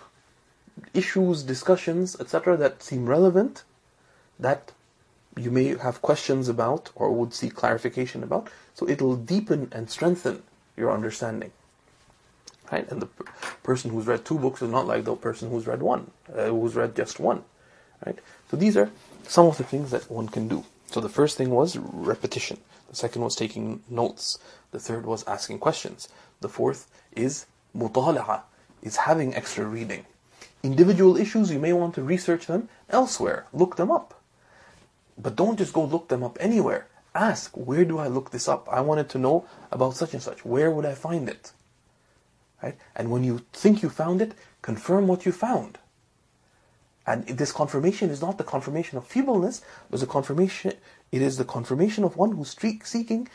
issues, 0.93 1.43
discussions, 1.43 2.15
etc., 2.19 2.57
that 2.57 2.83
seem 2.83 3.07
relevant, 3.07 3.63
that 4.39 4.71
you 5.37 5.51
may 5.51 5.77
have 5.77 6.01
questions 6.01 6.49
about 6.49 6.89
or 6.95 7.11
would 7.11 7.33
seek 7.33 7.55
clarification 7.55 8.23
about. 8.23 8.49
So 8.73 8.87
it'll 8.87 9.15
deepen 9.15 9.69
and 9.71 9.89
strengthen 9.89 10.43
your 10.75 10.91
understanding. 10.91 11.51
Right? 12.71 12.89
And 12.91 13.01
the 13.01 13.09
person 13.63 13.91
who's 13.91 14.05
read 14.05 14.25
two 14.25 14.37
books 14.37 14.61
is 14.61 14.69
not 14.69 14.87
like 14.87 15.03
the 15.03 15.15
person 15.15 15.49
who's 15.49 15.67
read 15.67 15.81
one, 15.81 16.11
uh, 16.35 16.45
who's 16.45 16.75
read 16.75 16.95
just 16.95 17.19
one. 17.19 17.43
Right? 18.05 18.19
So 18.51 18.57
these 18.57 18.77
are 18.77 18.91
some 19.23 19.47
of 19.47 19.57
the 19.57 19.63
things 19.63 19.91
that 19.91 20.09
one 20.09 20.29
can 20.29 20.47
do. 20.47 20.65
So 20.87 21.01
the 21.01 21.09
first 21.09 21.37
thing 21.37 21.49
was 21.49 21.77
repetition. 21.77 22.57
The 22.89 22.95
second 22.95 23.21
was 23.21 23.35
taking 23.35 23.83
notes. 23.89 24.39
The 24.71 24.79
third 24.79 25.05
was 25.05 25.23
asking 25.27 25.59
questions. 25.59 26.09
The 26.41 26.49
fourth 26.49 26.89
is 27.15 27.45
mutala'a, 27.75 28.41
is 28.81 28.97
having 28.97 29.35
extra 29.35 29.65
reading. 29.65 30.05
Individual 30.63 31.15
issues, 31.17 31.51
you 31.51 31.59
may 31.59 31.73
want 31.73 31.95
to 31.95 32.03
research 32.03 32.47
them 32.47 32.69
elsewhere. 32.89 33.45
Look 33.53 33.75
them 33.75 33.91
up. 33.91 34.19
But 35.17 35.35
don't 35.35 35.57
just 35.57 35.73
go 35.73 35.83
look 35.83 36.07
them 36.07 36.23
up 36.23 36.37
anywhere. 36.39 36.87
Ask, 37.13 37.55
where 37.55 37.85
do 37.85 37.97
I 37.97 38.07
look 38.07 38.31
this 38.31 38.47
up? 38.47 38.67
I 38.71 38.81
wanted 38.81 39.09
to 39.09 39.17
know 39.17 39.45
about 39.71 39.95
such 39.95 40.13
and 40.13 40.23
such. 40.23 40.45
Where 40.45 40.71
would 40.71 40.85
I 40.85 40.95
find 40.95 41.29
it? 41.29 41.51
Right? 42.61 42.77
And 42.95 43.11
when 43.11 43.23
you 43.23 43.41
think 43.53 43.81
you 43.81 43.89
found 43.89 44.21
it, 44.21 44.33
confirm 44.61 45.07
what 45.07 45.25
you 45.25 45.31
found. 45.31 45.77
And 47.07 47.25
this 47.25 47.51
confirmation 47.51 48.09
is 48.09 48.21
not 48.21 48.37
the 48.37 48.43
confirmation 48.43 48.97
of 48.97 49.07
feebleness, 49.07 49.61
but 49.89 49.99
the 49.99 50.05
confirmation 50.05 50.73
it 51.11 51.21
is 51.21 51.37
the 51.37 51.45
confirmation 51.45 52.03
of 52.03 52.17
one 52.17 52.33
who's 52.33 52.55
seeking 52.83 53.27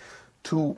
to 0.45 0.76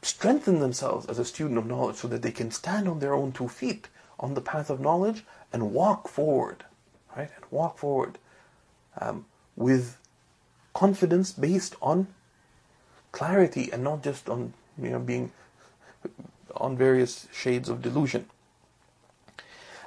strengthen 0.00 0.60
themselves 0.60 1.06
as 1.06 1.18
a 1.18 1.24
student 1.24 1.58
of 1.58 1.66
knowledge 1.66 1.96
so 1.96 2.08
that 2.08 2.22
they 2.22 2.30
can 2.30 2.50
stand 2.50 2.88
on 2.88 3.00
their 3.00 3.12
own 3.12 3.32
two 3.32 3.48
feet 3.48 3.88
on 4.18 4.34
the 4.34 4.40
path 4.40 4.70
of 4.70 4.80
knowledge 4.80 5.24
and 5.52 5.72
walk 5.72 6.08
forward, 6.08 6.64
right? 7.16 7.30
And 7.36 7.44
walk 7.50 7.76
forward 7.76 8.18
um, 9.00 9.26
with 9.56 9.98
confidence 10.72 11.32
based 11.32 11.74
on 11.82 12.06
clarity 13.12 13.70
and 13.72 13.82
not 13.82 14.02
just 14.02 14.28
on 14.28 14.52
you 14.80 14.90
know 14.90 14.98
being 14.98 15.32
on 16.58 16.76
various 16.76 17.26
shades 17.32 17.68
of 17.68 17.82
delusion. 17.82 18.26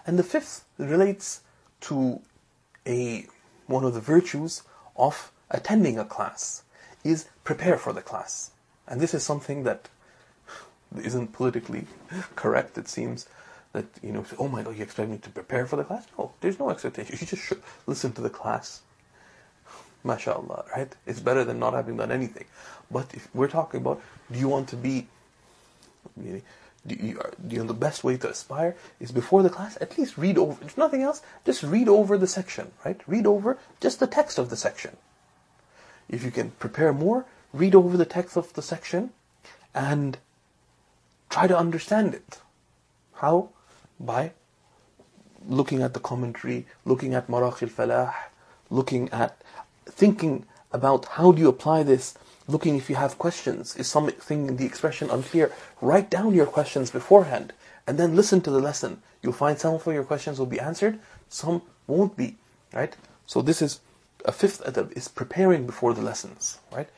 And 0.06 0.18
the 0.18 0.24
fifth 0.24 0.66
relates 0.78 1.42
to 1.82 2.22
a 2.88 3.28
one 3.68 3.84
of 3.84 3.94
the 3.94 4.02
virtues 4.02 4.64
of 4.96 5.32
attending 5.52 6.00
a 6.00 6.06
class 6.06 6.64
is 7.04 7.28
prepare 7.44 7.78
for 7.78 7.94
the 7.94 8.02
class. 8.02 8.52
And 8.88 9.00
this 9.00 9.14
is 9.14 9.24
something 9.24 9.64
that 9.64 9.90
isn't 11.04 11.34
politically 11.34 11.86
correct, 12.36 12.78
it 12.78 12.88
seems. 12.88 13.28
That, 13.74 13.86
you 14.02 14.12
know, 14.12 14.26
oh 14.40 14.48
my 14.48 14.64
god, 14.64 14.78
you 14.78 14.84
expect 14.84 15.12
me 15.12 15.20
to 15.20 15.30
prepare 15.30 15.68
for 15.68 15.76
the 15.76 15.84
class? 15.84 16.08
No, 16.18 16.32
there's 16.42 16.58
no 16.58 16.72
expectation. 16.72 17.18
You 17.22 17.28
just 17.28 17.54
listen 17.86 18.12
to 18.14 18.22
the 18.22 18.30
class. 18.30 18.82
MashaAllah, 20.04 20.72
right? 20.72 20.96
It's 21.06 21.20
better 21.20 21.44
than 21.44 21.60
not 21.60 21.74
having 21.74 21.98
done 21.98 22.12
anything. 22.12 22.46
But 22.90 23.14
if 23.14 23.28
we're 23.36 23.50
talking 23.50 23.82
about, 23.82 24.02
do 24.32 24.40
you 24.40 24.48
want 24.48 24.70
to 24.70 24.76
be 24.76 25.08
you, 26.24 26.42
you 26.88 27.60
know, 27.60 27.66
the 27.66 27.74
best 27.74 28.04
way 28.04 28.18
to 28.18 28.30
aspire 28.30 28.76
is 29.00 29.12
before 29.12 29.44
the 29.44 29.50
class, 29.50 29.78
at 29.82 29.98
least 29.98 30.18
read 30.18 30.38
over, 30.38 30.64
if 30.64 30.78
nothing 30.78 31.02
else, 31.02 31.22
just 31.46 31.64
read 31.64 31.90
over 31.90 32.18
the 32.18 32.28
section, 32.28 32.72
right? 32.86 33.02
Read 33.08 33.28
over 33.28 33.58
just 33.80 34.00
the 34.00 34.08
text 34.08 34.38
of 34.38 34.50
the 34.50 34.56
section. 34.56 34.98
If 36.08 36.24
you 36.24 36.32
can 36.32 36.52
prepare 36.52 36.94
more, 36.94 37.26
read 37.54 37.76
over 37.76 37.98
the 37.98 38.06
text 38.06 38.38
of 38.38 38.54
the 38.54 38.62
section 38.62 39.12
and 39.76 40.18
try 41.30 41.48
to 41.48 41.58
understand 41.58 42.14
it. 42.14 42.40
How? 43.16 43.50
By 44.00 44.32
looking 45.46 45.82
at 45.82 45.94
the 45.94 46.00
commentary, 46.00 46.66
looking 46.86 47.14
at 47.14 47.28
Maraqi 47.28 47.64
al-Falah, 47.64 48.14
looking 48.70 49.10
at, 49.10 49.42
thinking 49.86 50.46
about 50.72 51.06
how 51.06 51.32
do 51.32 51.42
you 51.42 51.50
apply 51.50 51.84
this, 51.84 52.16
looking 52.50 52.76
if 52.76 52.90
you 52.90 52.96
have 52.96 53.18
questions. 53.18 53.76
Is 53.76 53.88
something 53.88 54.48
in 54.48 54.58
the 54.58 54.66
expression 54.66 55.10
unclear? 55.10 55.52
Write 55.82 56.10
down 56.10 56.34
your 56.34 56.46
questions 56.46 56.92
beforehand 56.92 57.54
and 57.88 57.98
then 57.98 58.16
listen 58.16 58.42
to 58.42 58.52
the 58.52 58.60
lesson. 58.60 59.02
You'll 59.22 59.34
find 59.34 59.58
some 59.58 59.76
of 59.76 59.86
your 59.88 60.04
questions 60.04 60.40
will 60.40 60.46
be 60.46 60.60
answered, 60.60 61.00
some 61.28 61.62
won't 61.88 62.16
be, 62.16 62.38
right? 62.74 62.96
So 63.26 63.42
this 63.42 63.62
is 63.62 63.82
a 64.26 64.32
fifth 64.32 64.64
adab 64.64 64.92
is 64.96 65.08
preparing 65.08 65.66
before 65.66 65.94
the 65.94 66.02
lessons, 66.02 66.60
right? 66.72 66.90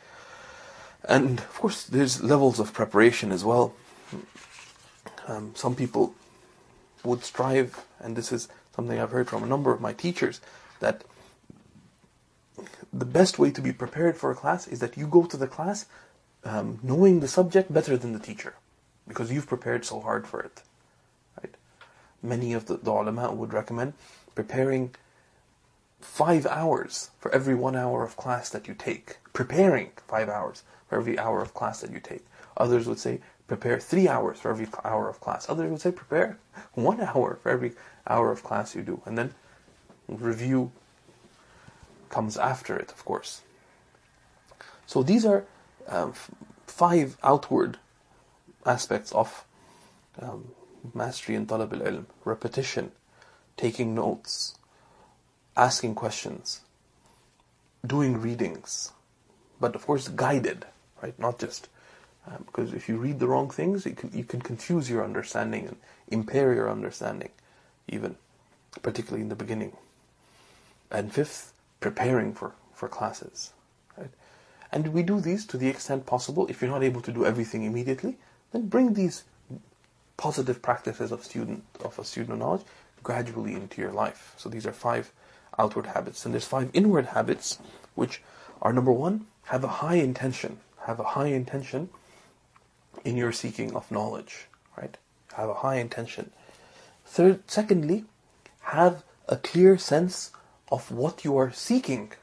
And 1.03 1.39
of 1.39 1.59
course, 1.59 1.83
there's 1.83 2.21
levels 2.21 2.59
of 2.59 2.73
preparation 2.73 3.31
as 3.31 3.43
well. 3.43 3.73
Um, 5.27 5.53
some 5.55 5.75
people 5.75 6.13
would 7.03 7.23
strive, 7.23 7.85
and 7.99 8.15
this 8.15 8.31
is 8.31 8.47
something 8.75 8.99
I've 8.99 9.11
heard 9.11 9.29
from 9.29 9.43
a 9.43 9.47
number 9.47 9.71
of 9.71 9.81
my 9.81 9.93
teachers, 9.93 10.41
that 10.79 11.03
the 12.93 13.05
best 13.05 13.39
way 13.39 13.51
to 13.51 13.61
be 13.61 13.71
prepared 13.71 14.17
for 14.17 14.31
a 14.31 14.35
class 14.35 14.67
is 14.67 14.79
that 14.79 14.97
you 14.97 15.07
go 15.07 15.25
to 15.25 15.37
the 15.37 15.47
class 15.47 15.85
um, 16.43 16.79
knowing 16.83 17.19
the 17.19 17.27
subject 17.27 17.73
better 17.73 17.97
than 17.97 18.13
the 18.13 18.19
teacher, 18.19 18.55
because 19.07 19.31
you've 19.31 19.47
prepared 19.47 19.85
so 19.85 19.99
hard 19.99 20.27
for 20.27 20.41
it. 20.41 20.63
Right? 21.41 21.55
Many 22.21 22.53
of 22.53 22.65
the, 22.65 22.77
the 22.77 22.91
ulama 22.91 23.31
would 23.31 23.53
recommend 23.53 23.93
preparing 24.35 24.93
five 25.99 26.45
hours 26.47 27.11
for 27.19 27.33
every 27.33 27.55
one 27.55 27.75
hour 27.75 28.03
of 28.03 28.17
class 28.17 28.49
that 28.49 28.67
you 28.67 28.73
take. 28.73 29.17
Preparing 29.33 29.91
five 30.07 30.29
hours 30.29 30.63
for 30.89 30.97
every 30.97 31.17
hour 31.17 31.41
of 31.41 31.53
class 31.53 31.81
that 31.81 31.91
you 31.91 31.99
take. 31.99 32.25
Others 32.57 32.87
would 32.87 32.99
say 32.99 33.21
prepare 33.47 33.79
three 33.79 34.07
hours 34.07 34.39
for 34.39 34.49
every 34.49 34.67
hour 34.83 35.09
of 35.09 35.19
class. 35.19 35.49
Others 35.49 35.71
would 35.71 35.81
say 35.81 35.91
prepare 35.91 36.37
one 36.73 36.99
hour 37.01 37.39
for 37.41 37.49
every 37.49 37.73
hour 38.07 38.31
of 38.31 38.43
class 38.43 38.75
you 38.75 38.81
do. 38.81 39.01
And 39.05 39.17
then 39.17 39.33
review 40.07 40.71
comes 42.11 42.37
after 42.37 42.77
it, 42.77 42.91
of 42.91 43.03
course. 43.05 43.41
So 44.85 45.03
these 45.03 45.25
are 45.25 45.45
um, 45.87 46.13
five 46.67 47.17
outward 47.23 47.77
aspects 48.65 49.11
of 49.13 49.45
um, 50.21 50.51
mastery 50.93 51.35
in 51.35 51.47
talab 51.47 51.73
al-ilm. 51.73 52.05
Repetition, 52.25 52.91
taking 53.57 53.95
notes, 53.95 54.55
asking 55.55 55.95
questions, 55.95 56.61
doing 57.85 58.21
readings, 58.21 58.91
but 59.59 59.75
of 59.75 59.85
course 59.85 60.07
guided, 60.09 60.65
right? 61.01 61.17
Not 61.17 61.39
just 61.39 61.69
because 62.45 62.73
if 62.73 62.87
you 62.87 62.97
read 62.97 63.19
the 63.19 63.27
wrong 63.27 63.49
things, 63.49 63.85
you 63.85 63.93
can, 63.93 64.11
you 64.13 64.23
can 64.23 64.41
confuse 64.41 64.89
your 64.89 65.03
understanding 65.03 65.67
and 65.67 65.77
impair 66.07 66.53
your 66.53 66.69
understanding, 66.69 67.29
even 67.87 68.15
particularly 68.81 69.23
in 69.23 69.29
the 69.29 69.35
beginning. 69.35 69.75
And 70.91 71.11
fifth, 71.11 71.50
preparing 71.81 72.33
for, 72.33 72.53
for 72.73 72.87
classes. 72.87 73.51
Right? 73.97 74.11
And 74.71 74.93
we 74.93 75.03
do 75.03 75.19
these 75.19 75.45
to 75.47 75.57
the 75.57 75.67
extent 75.67 76.05
possible. 76.05 76.47
If 76.47 76.61
you're 76.61 76.71
not 76.71 76.83
able 76.83 77.01
to 77.01 77.11
do 77.11 77.25
everything 77.25 77.63
immediately, 77.63 78.17
then 78.53 78.67
bring 78.67 78.93
these 78.93 79.25
positive 80.15 80.61
practices 80.61 81.11
of 81.11 81.25
student 81.25 81.63
of 81.83 81.97
a 81.97 82.05
student 82.05 82.33
of 82.33 82.39
knowledge 82.39 82.61
gradually 83.03 83.53
into 83.53 83.81
your 83.81 83.91
life. 83.91 84.33
So 84.37 84.47
these 84.47 84.65
are 84.65 84.71
five 84.71 85.11
outward 85.57 85.87
habits. 85.87 86.23
And 86.23 86.33
there's 86.33 86.45
five 86.45 86.69
inward 86.73 87.07
habits, 87.07 87.57
which 87.95 88.21
are 88.61 88.71
number 88.71 88.91
one, 88.91 89.25
have 89.45 89.63
a 89.63 89.81
high 89.83 89.95
intention. 89.95 90.59
Have 90.85 90.99
a 90.99 91.03
high 91.03 91.27
intention 91.27 91.89
in 93.03 93.17
your 93.17 93.31
seeking 93.31 93.75
of 93.75 93.91
knowledge. 93.91 94.47
Right? 94.77 94.95
Have 95.33 95.49
a 95.49 95.55
high 95.55 95.77
intention. 95.77 96.31
Third, 97.05 97.41
secondly, 97.47 98.05
have 98.61 99.03
a 99.27 99.35
clear 99.35 99.77
sense 99.77 100.31
of 100.71 100.91
what 100.91 101.25
you 101.25 101.37
are 101.37 101.51
seeking. 101.51 102.13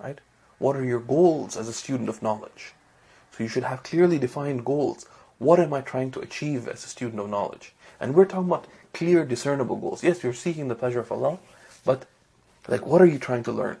Right? 0.00 0.20
What 0.58 0.76
are 0.76 0.84
your 0.84 1.00
goals 1.00 1.56
as 1.56 1.68
a 1.68 1.72
student 1.72 2.08
of 2.08 2.22
knowledge? 2.22 2.72
So 3.30 3.44
you 3.44 3.48
should 3.48 3.64
have 3.64 3.82
clearly 3.82 4.18
defined 4.18 4.64
goals. 4.64 5.06
What 5.38 5.58
am 5.58 5.72
I 5.72 5.80
trying 5.80 6.10
to 6.12 6.20
achieve 6.20 6.68
as 6.68 6.84
a 6.84 6.88
student 6.88 7.20
of 7.20 7.30
knowledge? 7.30 7.72
And 7.98 8.14
we're 8.14 8.26
talking 8.26 8.48
about 8.48 8.66
clear, 8.92 9.24
discernible 9.24 9.76
goals. 9.76 10.02
Yes, 10.02 10.22
you're 10.22 10.32
seeking 10.32 10.68
the 10.68 10.74
pleasure 10.74 11.00
of 11.00 11.10
Allah, 11.10 11.38
but 11.84 12.06
like, 12.68 12.86
what 12.86 13.00
are 13.00 13.06
you 13.06 13.18
trying 13.18 13.42
to 13.44 13.52
learn? 13.52 13.78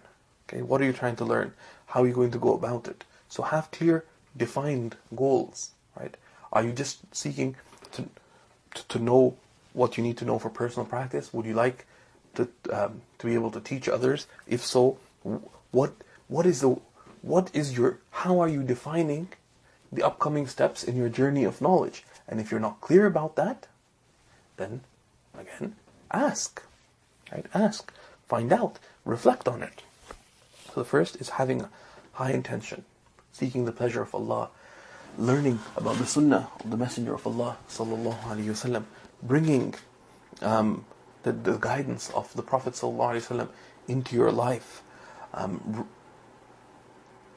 Okay, 0.48 0.62
what 0.62 0.80
are 0.80 0.84
you 0.84 0.92
trying 0.92 1.16
to 1.16 1.24
learn? 1.24 1.52
How 1.86 2.02
are 2.02 2.06
you 2.06 2.14
going 2.14 2.30
to 2.32 2.38
go 2.38 2.54
about 2.54 2.88
it? 2.88 3.04
So 3.28 3.42
have 3.42 3.70
clear, 3.70 4.04
defined 4.36 4.96
goals, 5.14 5.70
right? 5.98 6.16
Are 6.52 6.62
you 6.62 6.72
just 6.72 7.14
seeking 7.14 7.56
to 7.92 8.08
to, 8.74 8.88
to 8.88 8.98
know 8.98 9.36
what 9.72 9.96
you 9.96 10.02
need 10.02 10.16
to 10.18 10.24
know 10.24 10.38
for 10.38 10.50
personal 10.50 10.86
practice? 10.86 11.32
Would 11.32 11.46
you 11.46 11.54
like 11.54 11.86
to 12.34 12.48
um, 12.72 13.02
to 13.18 13.26
be 13.26 13.34
able 13.34 13.50
to 13.50 13.60
teach 13.60 13.88
others? 13.88 14.26
If 14.46 14.64
so, 14.64 14.98
what 15.70 15.92
what 16.28 16.46
is 16.46 16.60
the 16.60 16.78
what 17.22 17.50
is 17.54 17.76
your 17.76 17.98
how 18.10 18.40
are 18.40 18.48
you 18.48 18.62
defining 18.62 19.28
the 19.90 20.02
upcoming 20.02 20.46
steps 20.46 20.82
in 20.82 20.96
your 20.96 21.08
journey 21.08 21.44
of 21.44 21.60
knowledge? 21.60 22.04
And 22.28 22.40
if 22.40 22.50
you're 22.50 22.60
not 22.60 22.80
clear 22.80 23.06
about 23.06 23.36
that, 23.36 23.66
then 24.56 24.80
again, 25.38 25.76
ask. 26.10 26.62
Right? 27.30 27.46
Ask. 27.54 27.92
Find 28.28 28.52
out. 28.52 28.78
Reflect 29.04 29.48
on 29.48 29.62
it. 29.62 29.82
So 30.66 30.80
the 30.80 30.84
first 30.84 31.16
is 31.16 31.30
having 31.30 31.62
a 31.62 31.70
high 32.12 32.32
intention, 32.32 32.84
seeking 33.32 33.64
the 33.64 33.72
pleasure 33.72 34.02
of 34.02 34.14
Allah, 34.14 34.50
learning 35.18 35.58
about 35.76 35.96
the 35.96 36.06
Sunnah 36.06 36.48
of 36.64 36.70
the 36.70 36.76
Messenger 36.76 37.14
of 37.14 37.26
Allah 37.26 37.56
sallallahu 37.68 38.22
alaihi 38.22 38.46
wasallam, 38.46 38.84
bringing 39.22 39.74
um, 40.40 40.84
the, 41.22 41.32
the, 41.32 41.56
guidance 41.58 42.10
of 42.10 42.32
the 42.34 42.42
Prophet 42.42 42.74
into 43.88 44.16
your 44.16 44.32
life, 44.32 44.82
um, 45.34 45.88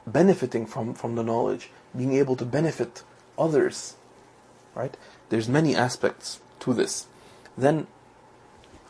benefiting 0.06 0.66
from 0.66 0.94
from 0.94 1.14
the 1.14 1.22
knowledge, 1.22 1.70
being 1.96 2.14
able 2.14 2.36
to 2.36 2.44
benefit 2.44 3.02
others. 3.38 3.96
Right? 4.74 4.96
There's 5.28 5.48
many 5.48 5.74
aspects 5.74 6.40
to 6.60 6.74
this. 6.74 7.06
Then 7.56 7.86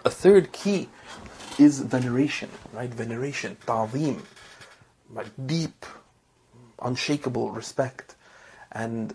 a 0.04 0.10
third 0.10 0.52
key 0.52 0.88
is 1.58 1.80
veneration, 1.80 2.50
right? 2.72 2.92
Veneration, 2.92 3.56
ta'zeem, 3.66 4.22
like 5.12 5.28
deep, 5.46 5.86
unshakable 6.80 7.50
respect, 7.50 8.14
and 8.72 9.14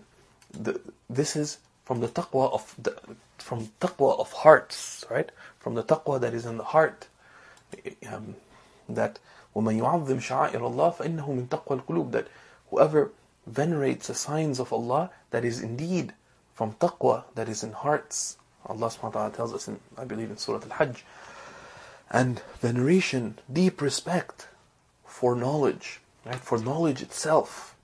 the, 0.50 0.80
this 1.08 1.36
is 1.36 1.58
from 1.85 2.01
the 2.01 2.07
taqwa 2.07 2.51
of 2.51 2.75
the, 2.77 2.95
from 3.37 3.69
taqwa 3.79 4.19
of 4.19 4.31
hearts, 4.33 5.05
right? 5.09 5.31
From 5.59 5.75
the 5.75 5.83
taqwa 5.83 6.19
that 6.19 6.33
is 6.33 6.45
in 6.45 6.57
the 6.57 6.63
heart, 6.63 7.07
um, 8.11 8.35
that 8.89 9.19
وَمَن 9.55 9.79
يُعَظِّمْ 9.79 10.19
شَعَائِرَ 10.19 10.59
اللَّهِ 10.59 10.95
فَإِنَّهُ 10.95 11.27
مِن 11.27 11.47
تَقْوَى 11.47 11.81
الْقُلُوبِ 11.81 12.11
That 12.11 12.27
whoever 12.69 13.11
venerates 13.47 14.07
the 14.07 14.13
signs 14.13 14.59
of 14.59 14.71
Allah, 14.71 15.09
that 15.31 15.45
is 15.45 15.61
indeed 15.61 16.13
from 16.53 16.73
taqwa 16.73 17.23
that 17.35 17.47
is 17.47 17.63
in 17.63 17.71
hearts. 17.71 18.37
Allah 18.65 18.87
subhanahu 18.87 19.03
wa 19.03 19.09
ta'ala 19.09 19.31
tells 19.31 19.53
us 19.53 19.67
in, 19.67 19.79
I 19.97 20.03
believe 20.03 20.29
in 20.29 20.37
Surah 20.37 20.61
Al-Hajj, 20.63 21.05
and 22.11 22.41
veneration, 22.59 23.39
deep 23.51 23.81
respect 23.81 24.47
for 25.05 25.35
knowledge, 25.35 26.01
right? 26.25 26.35
For 26.35 26.57
knowledge 26.57 27.01
itself, 27.01 27.75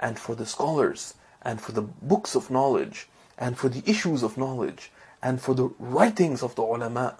and 0.00 0.18
for 0.18 0.34
the 0.34 0.46
scholars, 0.46 1.14
and 1.42 1.60
for 1.60 1.72
the 1.72 1.82
books 1.82 2.34
of 2.34 2.50
knowledge, 2.50 3.08
and 3.37 3.57
for 3.57 3.69
the 3.69 3.83
issues 3.89 4.23
of 4.23 4.37
knowledge, 4.37 4.91
and 5.21 5.41
for 5.41 5.53
the 5.55 5.69
writings 5.79 6.43
of 6.43 6.55
the 6.55 6.61
ulama. 6.61 7.17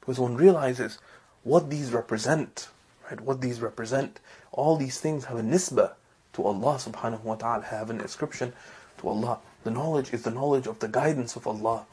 Because 0.00 0.18
one 0.18 0.36
realizes 0.36 0.98
what 1.42 1.70
these 1.70 1.92
represent, 1.92 2.68
right? 3.08 3.20
What 3.20 3.40
these 3.40 3.60
represent. 3.60 4.20
All 4.52 4.76
these 4.76 5.00
things 5.00 5.26
have 5.26 5.38
a 5.38 5.42
nisbah 5.42 5.92
to 6.32 6.44
Allah 6.44 6.76
subhanahu 6.76 7.22
wa 7.22 7.34
ta'ala, 7.34 7.64
have 7.64 7.90
an 7.90 8.00
inscription 8.00 8.52
to 8.98 9.08
Allah. 9.08 9.38
The 9.64 9.70
knowledge 9.70 10.12
is 10.12 10.22
the 10.22 10.30
knowledge 10.30 10.66
of 10.66 10.78
the 10.78 10.88
guidance 10.88 11.36
of 11.36 11.46
Allah, 11.46 11.86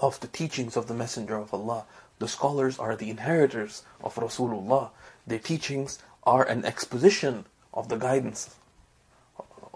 of 0.00 0.18
the 0.20 0.26
teachings 0.26 0.76
of 0.76 0.88
the 0.88 0.94
Messenger 0.94 1.36
of 1.36 1.54
Allah, 1.54 1.84
the 2.18 2.28
scholars 2.28 2.78
are 2.78 2.96
the 2.96 3.10
inheritors 3.10 3.82
of 4.02 4.14
Rasulullah. 4.14 4.90
Their 5.26 5.38
teachings 5.38 5.98
are 6.24 6.44
an 6.44 6.64
exposition 6.64 7.44
of 7.74 7.88
the 7.88 7.96
guidance 7.96 8.54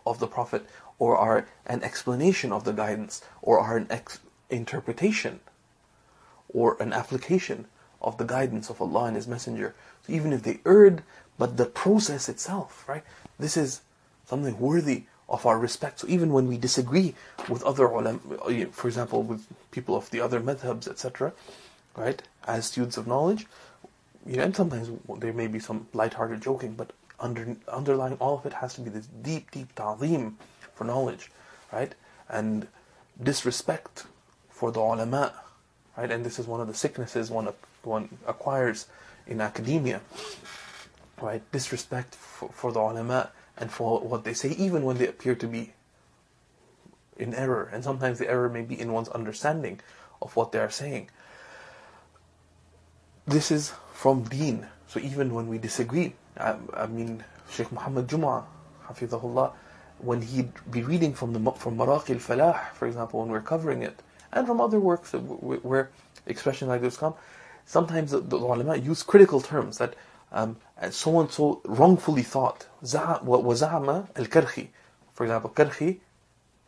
of 0.06 0.18
the 0.18 0.26
Prophet, 0.26 0.64
or 1.00 1.16
are 1.16 1.48
an 1.66 1.82
explanation 1.82 2.52
of 2.52 2.64
the 2.64 2.72
guidance, 2.72 3.22
or 3.42 3.58
are 3.58 3.76
an 3.78 3.88
ex- 3.90 4.20
interpretation, 4.50 5.40
or 6.52 6.76
an 6.80 6.92
application 6.92 7.66
of 8.02 8.18
the 8.18 8.24
guidance 8.24 8.70
of 8.70 8.80
Allah 8.80 9.06
and 9.06 9.16
His 9.16 9.26
Messenger. 9.26 9.74
So 10.06 10.12
even 10.12 10.32
if 10.32 10.42
they 10.42 10.60
erred, 10.64 11.02
but 11.38 11.56
the 11.56 11.64
process 11.64 12.28
itself, 12.28 12.86
right? 12.86 13.02
This 13.38 13.56
is 13.56 13.80
something 14.26 14.60
worthy 14.60 15.04
of 15.26 15.46
our 15.46 15.58
respect. 15.58 16.00
So 16.00 16.06
even 16.08 16.32
when 16.32 16.46
we 16.48 16.58
disagree 16.58 17.14
with 17.48 17.62
other 17.62 17.86
ulama, 17.86 18.18
for 18.70 18.88
example, 18.88 19.22
with 19.22 19.46
people 19.70 19.96
of 19.96 20.10
the 20.10 20.20
other 20.20 20.40
madhabs, 20.40 20.86
etc., 20.86 21.32
right? 21.96 22.22
As 22.46 22.66
students 22.66 22.98
of 22.98 23.06
knowledge, 23.06 23.46
you 24.26 24.36
know, 24.36 24.42
and 24.42 24.54
sometimes 24.54 24.90
there 25.18 25.32
may 25.32 25.46
be 25.46 25.60
some 25.60 25.88
light-hearted 25.94 26.42
joking, 26.42 26.74
but 26.74 26.92
under, 27.18 27.56
underlying 27.68 28.16
all 28.20 28.38
of 28.38 28.44
it 28.44 28.52
has 28.54 28.74
to 28.74 28.82
be 28.82 28.90
this 28.90 29.06
deep, 29.22 29.50
deep 29.50 29.74
ta'zeem 29.74 30.34
for 30.80 30.86
knowledge, 30.86 31.30
right? 31.70 31.94
And 32.30 32.66
disrespect 33.22 34.04
for 34.48 34.72
the 34.72 34.80
ulama, 34.80 35.34
right? 35.94 36.10
And 36.10 36.24
this 36.24 36.38
is 36.38 36.46
one 36.46 36.62
of 36.62 36.68
the 36.68 36.72
sicknesses 36.72 37.30
one, 37.30 37.48
one 37.82 38.08
acquires 38.26 38.86
in 39.26 39.42
academia, 39.42 40.00
right? 41.20 41.42
Disrespect 41.52 42.14
for, 42.14 42.48
for 42.48 42.72
the 42.72 42.80
ulama 42.80 43.28
and 43.58 43.70
for 43.70 44.00
what 44.00 44.24
they 44.24 44.32
say, 44.32 44.52
even 44.52 44.84
when 44.84 44.96
they 44.96 45.06
appear 45.06 45.34
to 45.34 45.46
be 45.46 45.74
in 47.18 47.34
error. 47.34 47.68
And 47.70 47.84
sometimes 47.84 48.18
the 48.18 48.30
error 48.30 48.48
may 48.48 48.62
be 48.62 48.80
in 48.80 48.94
one's 48.94 49.10
understanding 49.10 49.80
of 50.22 50.34
what 50.34 50.50
they 50.50 50.60
are 50.60 50.70
saying. 50.70 51.10
This 53.26 53.50
is 53.50 53.74
from 53.92 54.22
deen. 54.22 54.66
So 54.88 54.98
even 54.98 55.34
when 55.34 55.46
we 55.46 55.58
disagree, 55.58 56.14
I, 56.38 56.54
I 56.72 56.86
mean, 56.86 57.22
Sheikh 57.50 57.70
Muhammad 57.70 58.08
Jum'ah, 58.08 58.44
Hafidahullah, 58.86 59.52
when 60.02 60.22
he'd 60.22 60.52
be 60.70 60.82
reading 60.82 61.12
from 61.14 61.32
the 61.32 61.52
from 61.52 61.76
Maraqi 61.76 62.14
al-Falah, 62.14 62.72
for 62.74 62.86
example, 62.86 63.20
when 63.20 63.28
we're 63.30 63.40
covering 63.40 63.82
it, 63.82 64.02
and 64.32 64.46
from 64.46 64.60
other 64.60 64.80
works 64.80 65.12
where 65.12 65.90
expressions 66.26 66.68
like 66.68 66.80
this 66.80 66.96
come, 66.96 67.14
sometimes 67.66 68.10
the, 68.12 68.20
the 68.20 68.36
ulama 68.36 68.76
use 68.76 69.02
critical 69.02 69.40
terms 69.40 69.78
that 69.78 69.94
so 70.90 71.20
and 71.20 71.30
so 71.30 71.60
wrongfully 71.64 72.22
thought. 72.22 72.66
Wazama 72.82 74.08
al-Karkhi, 74.16 74.68
for 75.12 75.24
example, 75.24 75.50
Karkhi 75.50 75.98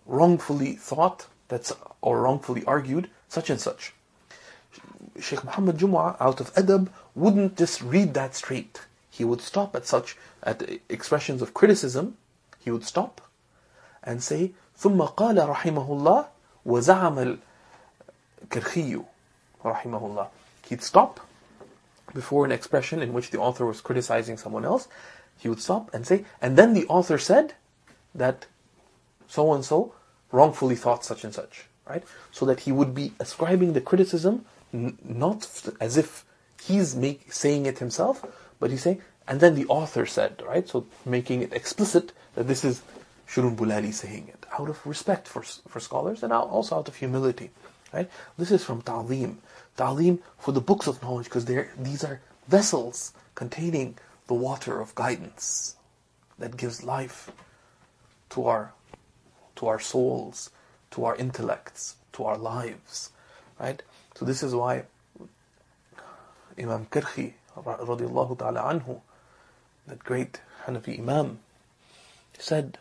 wrongfully 0.06 0.74
thought 0.74 1.26
that's 1.48 1.72
or 2.00 2.22
wrongfully 2.22 2.64
argued 2.64 3.08
such 3.28 3.50
and 3.50 3.60
such. 3.60 3.92
Sheikh 5.20 5.44
Muhammad 5.44 5.76
Jumu'ah, 5.78 6.16
out 6.20 6.40
of 6.40 6.52
adab, 6.54 6.88
wouldn't 7.14 7.56
just 7.56 7.82
read 7.82 8.14
that 8.14 8.34
straight. 8.34 8.80
He 9.10 9.24
would 9.24 9.40
stop 9.40 9.76
at 9.76 9.86
such 9.86 10.16
at 10.42 10.62
expressions 10.88 11.42
of 11.42 11.52
criticism 11.54 12.16
He 12.62 12.71
would 12.71 12.86
stop 12.86 13.21
and 14.03 14.23
say, 14.23 14.53
ثم 14.77 15.01
قال 15.01 15.38
رحمه 15.38 15.89
الله 15.89 16.25
وزعم 16.65 17.39
الكرخي 18.49 19.03
رحمه 19.65 20.01
الله. 20.01 20.27
He'd 20.69 20.83
stop 20.83 21.19
before 22.13 22.45
an 22.45 22.51
expression 22.51 23.01
in 23.01 23.13
which 23.13 23.31
the 23.31 23.39
author 23.39 23.65
was 23.65 23.81
criticizing 23.81 24.38
someone 24.38 24.65
else. 24.65 24.88
He 25.38 25.49
would 25.49 25.62
stop 25.62 25.93
and 25.93 26.05
say, 26.05 26.25
and 26.41 26.57
then 26.57 26.73
the 26.73 26.86
author 26.88 27.17
said 27.17 27.53
that 28.15 28.47
so 29.27 29.53
and 29.53 29.63
so 29.63 29.93
wrongfully 30.31 30.75
thought 30.75 31.05
such 31.05 31.23
and 31.23 31.33
such, 31.33 31.65
right? 31.88 32.03
So 32.31 32.45
that 32.45 32.62
he 32.62 32.71
would 32.71 32.93
be 32.95 33.13
ascribing 33.19 33.73
the 33.73 33.81
criticism 33.81 34.45
n- 34.73 34.97
not 35.03 35.47
as 35.79 35.97
if 35.97 36.25
he's 36.62 36.95
make, 36.95 37.31
saying 37.31 37.65
it 37.65 37.79
himself, 37.79 38.25
but 38.60 38.71
he's 38.71 38.81
saying, 38.81 39.01
and 39.27 39.39
then 39.39 39.55
the 39.55 39.67
author 39.67 40.05
said, 40.05 40.41
right? 40.45 40.67
So 40.67 40.86
making 41.05 41.41
it 41.41 41.53
explicit 41.53 42.13
that 42.34 42.48
this 42.48 42.64
is 42.64 42.82
Shurunbulali 43.28 43.92
saying 43.92 44.28
it, 44.28 44.44
out 44.58 44.68
of 44.68 44.86
respect 44.86 45.26
for, 45.26 45.42
for 45.42 45.80
scholars 45.80 46.22
and 46.22 46.32
also 46.32 46.76
out 46.76 46.88
of 46.88 46.96
humility, 46.96 47.50
right? 47.92 48.10
This 48.36 48.50
is 48.50 48.64
from 48.64 48.82
Ta'lim. 48.82 49.38
Ta'lim 49.76 50.18
for 50.38 50.52
the 50.52 50.60
books 50.60 50.86
of 50.86 51.02
knowledge, 51.02 51.24
because 51.24 51.46
these 51.46 52.04
are 52.04 52.20
vessels 52.48 53.12
containing 53.34 53.96
the 54.26 54.34
water 54.34 54.80
of 54.80 54.94
guidance 54.94 55.76
that 56.38 56.56
gives 56.56 56.82
life 56.82 57.30
to 58.30 58.46
our 58.46 58.72
to 59.56 59.66
our 59.66 59.78
souls, 59.78 60.50
to 60.90 61.04
our 61.04 61.14
intellects, 61.16 61.96
to 62.12 62.24
our 62.24 62.38
lives, 62.38 63.10
right? 63.60 63.82
So 64.14 64.24
this 64.24 64.42
is 64.42 64.54
why 64.54 64.84
Imam 66.58 66.86
Karkhi, 66.86 67.34
radiallahu 67.56 68.38
ta'ala 68.38 68.60
anhu, 68.60 69.00
that 69.86 70.02
great 70.02 70.40
Hanafi 70.66 70.98
Imam, 70.98 71.38
said, 72.38 72.77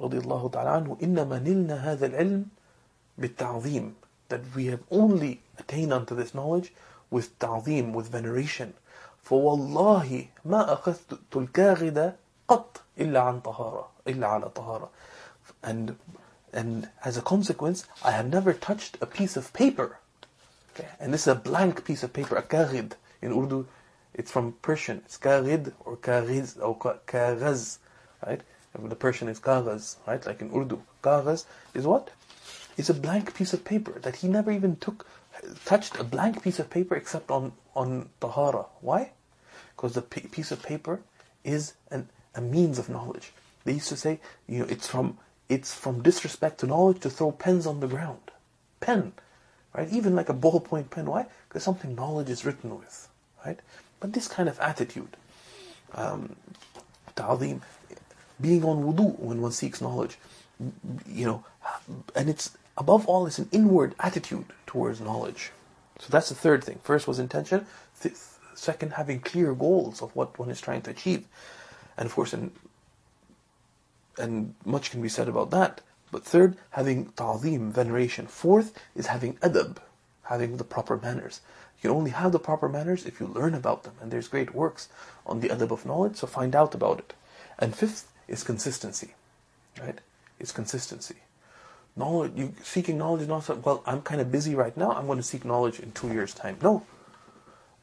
radiallahu 0.00 0.52
ta'ala 0.52 0.80
anhu, 0.80 1.00
إِنَّمَا 1.00 1.40
نِلْنَا 1.44 1.84
هَذَا 1.84 2.10
الْعِلْمِ 2.10 2.44
بِالتَّعْظِيمِ 3.20 3.92
That 4.28 4.54
we 4.54 4.66
have 4.66 4.82
only 4.90 5.40
attained 5.58 5.92
unto 5.92 6.14
this 6.14 6.34
knowledge 6.34 6.72
with 7.10 7.38
ta'zim, 7.38 7.92
with 7.92 8.08
veneration. 8.08 8.74
فوالله 9.28 10.26
ما 10.44 10.72
أخذت 10.72 11.36
الكاغد 11.36 12.14
قط 12.48 12.80
إلا 12.98 13.20
عن 13.20 13.40
طهارة 13.40 13.88
إلا 14.06 14.26
على 14.26 14.48
طهارة 14.48 14.88
and 15.62 15.96
and 16.52 16.88
as 17.04 17.16
a 17.16 17.22
consequence 17.22 17.84
I 18.04 18.12
have 18.12 18.28
never 18.30 18.52
touched 18.52 18.96
a 19.02 19.06
piece 19.06 19.36
of 19.36 19.52
paper 19.52 19.98
okay? 20.72 20.88
and 20.98 21.12
this 21.12 21.22
is 21.22 21.28
a 21.28 21.34
blank 21.34 21.84
piece 21.84 22.02
of 22.02 22.12
paper 22.12 22.36
a 22.36 22.42
kaghid 22.42 22.92
in 23.20 23.32
Urdu 23.32 23.66
it's 24.14 24.30
from 24.30 24.52
Persian 24.62 25.02
it's 25.04 25.18
kaghid 25.18 25.72
or 25.84 25.96
kaghiz 25.96 26.56
or 26.62 26.76
kaghaz 27.06 27.78
right 28.26 28.40
The 28.81 28.95
Persian 28.95 29.27
is 29.27 29.39
kaghaz 29.39 29.97
right 30.07 30.25
like 30.25 30.41
in 30.41 30.51
Urdu 30.55 30.81
kaghaz 31.01 31.45
is 31.73 31.85
what 31.85 32.09
it's 32.77 32.89
a 32.89 32.93
blank 32.93 33.33
piece 33.33 33.53
of 33.53 33.63
paper 33.63 33.99
that 33.99 34.17
he 34.17 34.27
never 34.27 34.51
even 34.51 34.75
took 34.77 35.05
touched 35.65 35.99
a 35.99 36.03
blank 36.03 36.41
piece 36.43 36.59
of 36.59 36.69
paper 36.69 36.95
except 36.95 37.29
on 37.31 37.53
on 37.75 38.09
tahara 38.19 38.65
why 38.81 39.11
because 39.75 39.93
the 39.93 40.01
piece 40.01 40.51
of 40.51 40.61
paper 40.63 41.01
is 41.43 41.73
an, 41.91 42.09
a 42.35 42.41
means 42.41 42.79
of 42.79 42.89
knowledge 42.89 43.31
they 43.65 43.73
used 43.73 43.89
to 43.89 43.97
say 43.97 44.19
you 44.47 44.59
know 44.59 44.65
it's 44.69 44.87
from 44.87 45.17
it's 45.49 45.73
from 45.73 46.01
disrespect 46.01 46.59
to 46.59 46.67
knowledge 46.67 46.99
to 47.01 47.09
throw 47.09 47.31
pens 47.31 47.67
on 47.67 47.79
the 47.79 47.87
ground. 47.87 48.31
Pen, 48.79 49.13
right? 49.73 49.89
Even 49.91 50.15
like 50.15 50.29
a 50.29 50.33
ballpoint 50.33 50.89
pen. 50.89 51.05
Why? 51.05 51.27
Because 51.47 51.63
something 51.63 51.95
knowledge 51.95 52.29
is 52.29 52.45
written 52.45 52.77
with, 52.77 53.07
right? 53.45 53.59
But 53.99 54.13
this 54.13 54.27
kind 54.27 54.49
of 54.49 54.59
attitude, 54.59 55.15
um, 55.93 56.35
being 58.39 58.63
on 58.63 58.83
wudu 58.83 59.17
when 59.19 59.41
one 59.41 59.51
seeks 59.51 59.81
knowledge, 59.81 60.17
you 61.07 61.25
know, 61.25 61.45
and 62.15 62.29
it's 62.29 62.57
above 62.77 63.07
all, 63.07 63.25
it's 63.25 63.39
an 63.39 63.49
inward 63.51 63.95
attitude 63.99 64.45
towards 64.65 64.99
knowledge. 65.01 65.51
So 65.99 66.07
that's 66.09 66.29
the 66.29 66.35
third 66.35 66.63
thing. 66.63 66.79
First 66.83 67.07
was 67.07 67.19
intention. 67.19 67.65
second, 68.55 68.93
having 68.93 69.19
clear 69.19 69.53
goals 69.53 70.01
of 70.01 70.15
what 70.15 70.37
one 70.37 70.49
is 70.49 70.61
trying 70.61 70.81
to 70.83 70.91
achieve. 70.91 71.25
And 71.97 72.05
of 72.05 72.13
course, 72.13 72.33
in 72.33 72.51
and 74.17 74.53
much 74.65 74.91
can 74.91 75.01
be 75.01 75.09
said 75.09 75.27
about 75.27 75.51
that. 75.51 75.81
But 76.11 76.23
third, 76.23 76.57
having 76.71 77.07
ta'zim, 77.15 77.71
veneration. 77.71 78.27
Fourth 78.27 78.77
is 78.95 79.07
having 79.07 79.33
adab, 79.37 79.77
having 80.23 80.57
the 80.57 80.63
proper 80.63 80.97
manners. 80.97 81.41
You 81.77 81.89
can 81.89 81.97
only 81.97 82.11
have 82.11 82.31
the 82.31 82.39
proper 82.39 82.69
manners 82.69 83.05
if 83.05 83.19
you 83.19 83.25
learn 83.25 83.55
about 83.55 83.83
them. 83.83 83.93
And 83.99 84.11
there's 84.11 84.27
great 84.27 84.53
works 84.53 84.89
on 85.25 85.39
the 85.39 85.49
adab 85.49 85.71
of 85.71 85.85
knowledge, 85.85 86.17
so 86.17 86.27
find 86.27 86.55
out 86.55 86.75
about 86.75 86.99
it. 86.99 87.13
And 87.57 87.75
fifth 87.75 88.11
is 88.33 88.43
consistency, 88.43 89.13
right? 89.79 89.99
It's 90.39 90.51
consistency. 90.51 91.15
Knowledge, 91.95 92.33
you 92.35 92.53
seeking 92.63 92.97
knowledge 92.97 93.21
is 93.21 93.27
not 93.27 93.43
so, 93.43 93.55
well, 93.55 93.83
I'm 93.85 94.01
kind 94.01 94.19
of 94.19 94.31
busy 94.31 94.55
right 94.55 94.75
now, 94.75 94.91
I'm 94.91 95.05
going 95.05 95.19
to 95.19 95.23
seek 95.23 95.45
knowledge 95.45 95.79
in 95.79 95.91
two 95.91 96.11
years' 96.11 96.33
time. 96.33 96.57
No. 96.61 96.85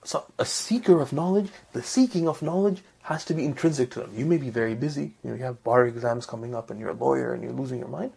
So 0.04 0.24
a 0.38 0.44
seeker 0.44 1.00
of 1.00 1.12
knowledge, 1.12 1.50
the 1.72 1.82
seeking 1.82 2.26
of 2.26 2.42
knowledge 2.42 2.82
has 3.02 3.24
to 3.26 3.34
be 3.34 3.44
intrinsic 3.44 3.90
to 3.92 4.00
them. 4.00 4.12
You 4.14 4.26
may 4.26 4.36
be 4.36 4.50
very 4.50 4.74
busy, 4.74 5.12
you 5.22 5.30
know, 5.30 5.36
you 5.36 5.44
have 5.44 5.62
bar 5.62 5.86
exams 5.86 6.26
coming 6.26 6.54
up 6.54 6.70
and 6.70 6.80
you're 6.80 6.90
a 6.90 6.94
lawyer 6.94 7.32
and 7.32 7.42
you're 7.42 7.52
losing 7.52 7.78
your 7.78 7.88
mind. 7.88 8.12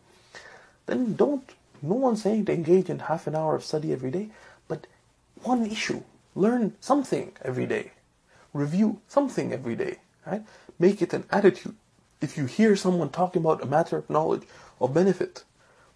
Then 0.87 1.15
don't, 1.15 1.47
no 1.81 1.95
one's 1.95 2.23
saying 2.23 2.45
to 2.45 2.53
engage 2.53 2.89
in 2.89 2.99
half 2.99 3.27
an 3.27 3.35
hour 3.35 3.55
of 3.55 3.63
study 3.63 3.93
every 3.93 4.11
day, 4.11 4.29
but 4.67 4.87
one 5.43 5.65
issue. 5.65 6.01
Learn 6.35 6.73
something 6.79 7.33
every 7.43 7.67
day. 7.67 7.91
Review 8.53 8.99
something 9.07 9.53
every 9.53 9.75
day, 9.75 9.97
right? 10.25 10.41
Make 10.79 11.01
it 11.01 11.13
an 11.13 11.25
attitude. 11.29 11.75
If 12.23 12.37
you 12.37 12.45
hear 12.45 12.75
someone 12.75 13.09
talking 13.09 13.41
about 13.41 13.61
a 13.61 13.65
matter 13.65 13.97
of 13.97 14.09
knowledge 14.09 14.43
or 14.79 14.89
benefit, 14.89 15.43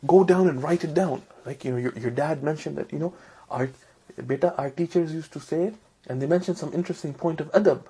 go 0.06 0.24
down 0.24 0.48
and 0.48 0.62
write 0.62 0.84
it 0.84 0.94
down. 0.94 1.24
Like, 1.46 1.64
you 1.64 1.72
know, 1.72 1.78
your, 1.78 1.94
your 1.98 2.12
dad 2.12 2.44
mentioned 2.44 2.78
that, 2.78 2.92
you 2.92 3.00
know, 3.00 3.14
our, 3.50 3.70
beta, 4.26 4.56
our 4.58 4.70
teachers 4.70 5.14
used 5.14 5.32
to 5.34 5.40
say 5.40 5.74
and 6.08 6.22
they 6.22 6.28
mentioned 6.28 6.58
some 6.58 6.74
interesting 6.74 7.14
point 7.14 7.42
of 7.42 7.52
adab 7.52 7.84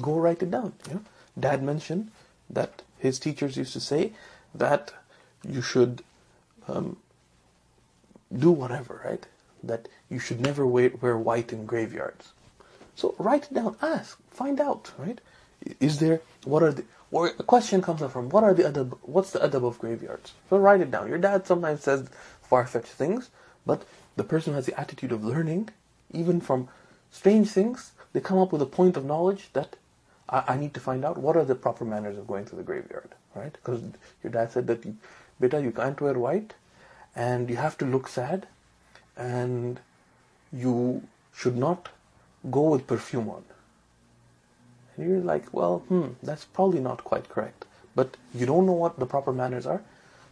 Go 0.00 0.14
write 0.14 0.42
it 0.42 0.50
down. 0.50 0.72
You 0.88 0.94
know? 0.94 1.02
Dad 1.38 1.62
mentioned 1.62 2.10
that 2.48 2.82
his 2.98 3.18
teachers 3.18 3.56
used 3.56 3.74
to 3.74 3.80
say 3.80 4.12
that 4.54 4.92
you 5.46 5.60
should 5.60 6.02
um, 6.68 6.96
do 8.34 8.50
whatever, 8.50 9.02
right? 9.04 9.26
That 9.62 9.88
you 10.08 10.18
should 10.18 10.40
never 10.40 10.66
wear, 10.66 10.92
wear 11.00 11.18
white 11.18 11.52
in 11.52 11.66
graveyards. 11.66 12.32
So 12.96 13.14
write 13.18 13.44
it 13.44 13.54
down, 13.54 13.76
ask, 13.82 14.18
find 14.30 14.60
out, 14.60 14.92
right? 14.96 15.20
Is 15.78 15.98
there, 15.98 16.20
what 16.44 16.62
are 16.62 16.72
the, 16.72 16.84
or 17.12 17.28
a 17.28 17.42
question 17.44 17.82
comes 17.82 18.02
up 18.02 18.10
from, 18.10 18.30
what 18.30 18.42
are 18.42 18.54
the 18.54 18.64
adab, 18.64 18.98
what's 19.02 19.30
the 19.30 19.38
adab 19.38 19.64
of 19.64 19.78
graveyards? 19.78 20.32
So 20.50 20.56
write 20.56 20.80
it 20.80 20.90
down. 20.90 21.08
Your 21.08 21.18
dad 21.18 21.46
sometimes 21.46 21.82
says 21.82 22.08
far-fetched 22.42 22.86
things, 22.86 23.30
but 23.64 23.84
the 24.16 24.24
person 24.24 24.52
who 24.52 24.56
has 24.56 24.66
the 24.66 24.80
attitude 24.80 25.12
of 25.12 25.22
learning, 25.22 25.68
even 26.10 26.40
from 26.40 26.68
strange 27.10 27.50
things, 27.50 27.92
they 28.12 28.20
come 28.20 28.38
up 28.38 28.50
with 28.50 28.62
a 28.62 28.66
point 28.66 28.96
of 28.96 29.04
knowledge 29.04 29.50
that 29.52 29.76
I, 30.28 30.42
I 30.48 30.56
need 30.56 30.74
to 30.74 30.80
find 30.80 31.04
out 31.04 31.18
what 31.18 31.36
are 31.36 31.44
the 31.44 31.54
proper 31.54 31.84
manners 31.84 32.16
of 32.16 32.26
going 32.26 32.46
to 32.46 32.56
the 32.56 32.62
graveyard, 32.62 33.10
right? 33.34 33.52
Because 33.52 33.82
your 34.22 34.32
dad 34.32 34.50
said 34.50 34.66
that, 34.66 34.84
beta, 35.38 35.60
you 35.60 35.70
can't 35.70 36.00
wear 36.00 36.14
white, 36.14 36.54
and 37.14 37.50
you 37.50 37.56
have 37.56 37.76
to 37.78 37.84
look 37.84 38.08
sad, 38.08 38.46
and 39.16 39.80
you 40.50 41.02
should 41.34 41.56
not 41.56 41.90
go 42.50 42.70
with 42.70 42.86
perfume 42.86 43.28
on. 43.28 43.44
And 44.96 45.08
you're 45.08 45.20
like, 45.20 45.52
well, 45.52 45.80
hmm, 45.88 46.08
that's 46.22 46.44
probably 46.44 46.80
not 46.80 47.04
quite 47.04 47.28
correct. 47.28 47.64
But 47.94 48.16
you 48.34 48.46
don't 48.46 48.66
know 48.66 48.72
what 48.72 48.98
the 48.98 49.06
proper 49.06 49.32
manners 49.32 49.66
are, 49.66 49.82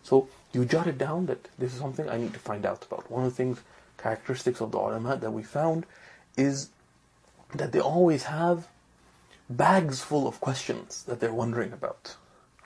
so 0.02 0.28
you 0.52 0.64
jot 0.64 0.86
it 0.86 0.98
down 0.98 1.26
that 1.26 1.48
this 1.58 1.72
is 1.72 1.78
something 1.78 2.08
I 2.08 2.16
need 2.16 2.32
to 2.32 2.38
find 2.38 2.64
out 2.66 2.84
about. 2.84 3.10
One 3.10 3.24
of 3.24 3.30
the 3.30 3.36
things 3.36 3.60
characteristics 3.98 4.60
of 4.60 4.72
the 4.72 4.78
ulama 4.78 5.16
that 5.16 5.30
we 5.30 5.42
found 5.42 5.84
is 6.36 6.70
that 7.54 7.72
they 7.72 7.80
always 7.80 8.24
have 8.24 8.68
bags 9.48 10.00
full 10.00 10.26
of 10.26 10.40
questions 10.40 11.02
that 11.04 11.20
they're 11.20 11.34
wondering 11.34 11.72
about. 11.72 12.16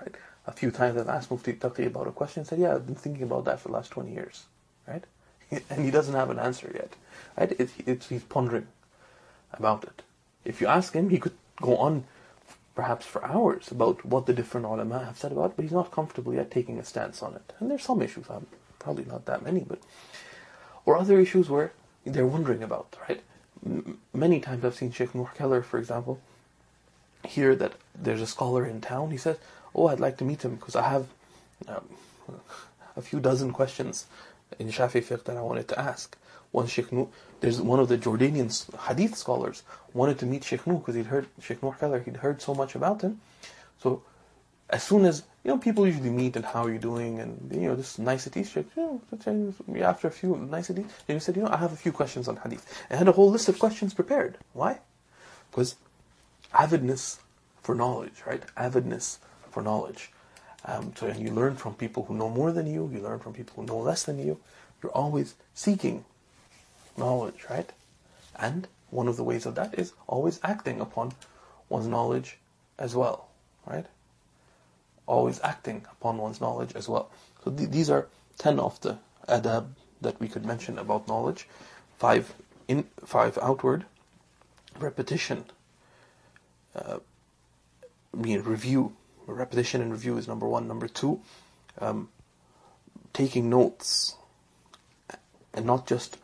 Right? 0.01 0.15
A 0.47 0.53
few 0.53 0.71
times 0.71 0.97
I've 0.97 1.09
asked 1.09 1.31
Mufti 1.31 1.55
Taqi 1.55 1.87
about 1.87 2.07
a 2.07 2.13
question 2.13 2.41
and 2.41 2.47
said, 2.47 2.59
Yeah, 2.59 2.75
I've 2.75 2.87
been 2.87 2.95
thinking 2.95 3.25
about 3.25 3.47
that 3.47 3.61
for 3.61 3.69
the 3.69 3.75
last 3.75 3.91
20 3.91 4.13
years. 4.13 4.45
Right? 4.87 5.05
And 5.71 5.85
he 5.85 5.91
doesn't 5.91 6.15
have 6.15 6.31
an 6.31 6.39
answer 6.39 6.71
yet. 6.75 6.95
Right? 7.37 7.71
He's 8.09 8.25
pondering 8.25 8.67
about 9.53 9.85
it. 9.85 10.03
If 10.45 10.61
you 10.61 10.67
ask 10.67 10.93
him, 10.93 11.11
he 11.11 11.19
could 11.19 11.33
go 11.61 11.77
on 11.77 12.05
perhaps 12.75 13.07
for 13.07 13.25
hours 13.25 13.71
about 13.71 14.05
what 14.05 14.27
the 14.27 14.33
different 14.33 14.67
ulama 14.67 15.05
have 15.05 15.19
said 15.19 15.33
about 15.33 15.51
it, 15.51 15.57
but 15.57 15.63
he's 15.63 15.73
not 15.73 15.93
comfortable 15.93 16.35
yet 16.35 16.51
taking 16.51 16.79
a 16.79 16.85
stance 16.85 17.23
on 17.23 17.35
it. 17.35 17.53
And 17.61 17.71
there's 17.71 17.85
some 17.85 18.03
issues, 18.03 18.29
um, 18.29 18.47
probably 18.79 19.05
not 19.05 19.27
that 19.27 19.43
many, 19.43 19.61
but 19.61 19.79
or 20.85 20.97
other 20.97 21.19
issues 21.21 21.49
where 21.49 21.73
they're 22.05 22.27
wondering 22.27 22.63
about, 22.63 22.97
right? 23.09 23.23
M- 23.65 23.99
many 24.13 24.41
times 24.41 24.65
I've 24.65 24.75
seen 24.75 24.93
Sheikh 24.93 25.15
Nuh 25.15 25.29
Keller, 25.35 25.63
for 25.63 25.79
example, 25.79 26.21
hear 27.25 27.55
that 27.57 27.73
there's 27.95 28.21
a 28.21 28.27
scholar 28.27 28.67
in 28.67 28.81
town. 28.81 29.11
He 29.11 29.17
says, 29.17 29.39
"Oh, 29.75 29.87
I'd 29.87 30.01
like 30.01 30.19
to 30.19 30.25
meet 30.25 30.45
him 30.45 30.57
because 30.57 30.77
I 30.77 30.89
have 30.89 31.07
um, 31.69 31.89
a 32.97 33.03
few 33.03 33.21
dozen 33.21 33.53
questions 33.53 34.07
in 34.59 34.69
Shafi 34.69 35.03
fiqh 35.03 35.25
that 35.25 35.37
I 35.37 35.41
wanted 35.41 35.69
to 35.69 35.79
ask." 35.81 36.17
One 36.55 36.69
Sheikh 36.69 36.93
Nuh, 36.93 37.07
there's 37.41 37.61
one 37.61 37.81
of 37.81 37.89
the 37.89 37.99
Jordanian 37.99 38.49
hadith 38.87 39.17
scholars 39.17 39.65
wanted 39.93 40.21
to 40.21 40.27
meet 40.27 40.45
Sheikh 40.45 40.65
Nuh 40.69 40.77
because 40.77 40.95
he'd 40.95 41.07
heard 41.07 41.27
Sheikh 41.43 41.61
Keller, 41.61 41.99
he'd 41.99 42.19
heard 42.19 42.41
so 42.41 42.55
much 42.55 42.77
about 42.77 43.03
him. 43.03 43.21
So 43.83 44.05
as 44.71 44.85
soon 44.85 45.05
as 45.05 45.25
you 45.43 45.51
know, 45.51 45.59
people 45.59 45.85
usually 45.85 46.11
meet 46.11 46.37
and 46.37 46.45
how 46.45 46.65
are 46.65 46.73
you 46.73 46.79
doing 46.79 47.19
and 47.19 47.51
you 47.53 47.67
know, 47.67 47.75
this 47.75 47.99
niceties. 47.99 48.51
Sheikh, 48.51 48.69
you 48.77 49.03
know, 49.11 49.83
after 49.83 50.07
a 50.07 50.13
few 50.13 50.37
niceties, 50.37 50.87
and 51.09 51.17
he 51.17 51.19
said, 51.19 51.35
you 51.35 51.43
know, 51.43 51.49
I 51.49 51.57
have 51.57 51.73
a 51.73 51.77
few 51.77 51.91
questions 51.91 52.29
on 52.29 52.37
hadith. 52.37 52.65
I 52.89 52.95
had 52.95 53.09
a 53.09 53.13
whole 53.13 53.33
list 53.33 53.49
of 53.49 53.59
questions 53.59 53.93
prepared. 53.93 54.39
Why? 54.53 54.79
Because 55.51 55.75
avidness 56.57 57.19
for 57.63 57.75
knowledge, 57.75 58.23
right? 58.29 58.45
Avidness 58.57 59.19
for 59.51 59.61
knowledge. 59.61 60.13
Um, 60.67 60.93
so 60.95 61.09
and 61.09 61.19
you 61.19 61.33
learn 61.33 61.57
from 61.57 61.75
people 61.75 62.05
who 62.05 62.15
know 62.15 62.31
more 62.31 62.53
than 62.53 62.69
you. 62.69 62.89
You 62.95 63.01
learn 63.01 63.19
from 63.19 63.33
people 63.33 63.55
who 63.57 63.67
know 63.67 63.79
less 63.79 64.05
than 64.05 64.25
you. 64.25 64.39
You're 64.81 64.93
always 64.93 65.35
seeking 65.53 66.05
knowledge, 66.97 67.47
right? 67.51 67.71
And 68.37 68.69
one 68.91 69.09
of 69.09 69.17
the 69.17 69.25
ways 69.25 69.47
of 69.47 69.55
that 69.57 69.79
is 69.79 69.93
always 70.07 70.41
acting 70.43 70.81
upon 70.81 71.13
one's 71.69 71.87
knowledge 71.87 72.39
as 72.79 72.95
well, 72.95 73.29
right? 73.67 73.87
Always 75.07 75.41
acting 75.43 75.85
upon 75.93 76.19
one's 76.19 76.41
knowledge 76.41 76.75
as 76.75 76.89
well. 76.89 77.11
So 77.45 77.51
th- 77.51 77.71
these 77.71 77.91
are 77.91 78.09
ten 78.39 78.59
of 78.59 78.81
the 78.81 78.99
adab 79.29 79.67
that 80.01 80.21
we 80.21 80.29
could 80.29 80.45
mention 80.45 80.79
about 80.79 81.09
knowledge. 81.09 81.49
Five 81.99 82.35
in, 82.69 82.85
five 83.05 83.39
outward. 83.43 83.85
Repetition. 84.79 85.45
Uh, 86.75 86.99
mean 88.13 88.43
review. 88.43 88.97
Repetition 89.27 89.81
and 89.81 89.93
review 89.93 90.17
is 90.17 90.29
number 90.29 90.47
one. 90.47 90.69
Number 90.69 90.89
two, 90.89 91.21
um, 91.81 92.09
taking 93.13 93.49
notes, 93.49 94.17
and 95.55 95.65
not 95.65 95.87
just 95.87 96.19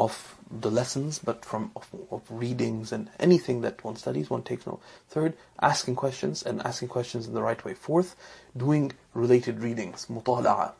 of 0.00 0.34
the 0.50 0.70
lessons, 0.70 1.18
but 1.18 1.44
from 1.44 1.70
of, 1.76 1.86
of, 2.10 2.22
readings 2.30 2.90
and 2.90 3.10
anything 3.20 3.60
that 3.60 3.84
one 3.84 3.96
studies, 3.96 4.30
one 4.30 4.42
takes 4.42 4.66
note. 4.66 4.80
Third, 5.10 5.34
asking 5.60 5.94
questions 5.94 6.42
and 6.42 6.62
asking 6.62 6.88
questions 6.88 7.28
in 7.28 7.34
the 7.34 7.42
right 7.42 7.62
way. 7.64 7.74
Fourth, 7.74 8.16
doing 8.56 8.92
related 9.12 9.60
readings, 9.60 10.06
mutala'a. 10.06 10.72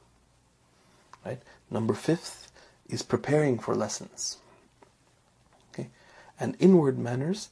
Right. 1.25 1.43
Number 1.71 1.93
fifth 1.93 2.51
is 2.89 3.03
preparing 3.03 3.59
for 3.59 3.75
lessons. 3.77 4.39
Okay, 5.75 5.91
and 6.41 6.57
inward 6.59 6.99
manners, 6.99 7.51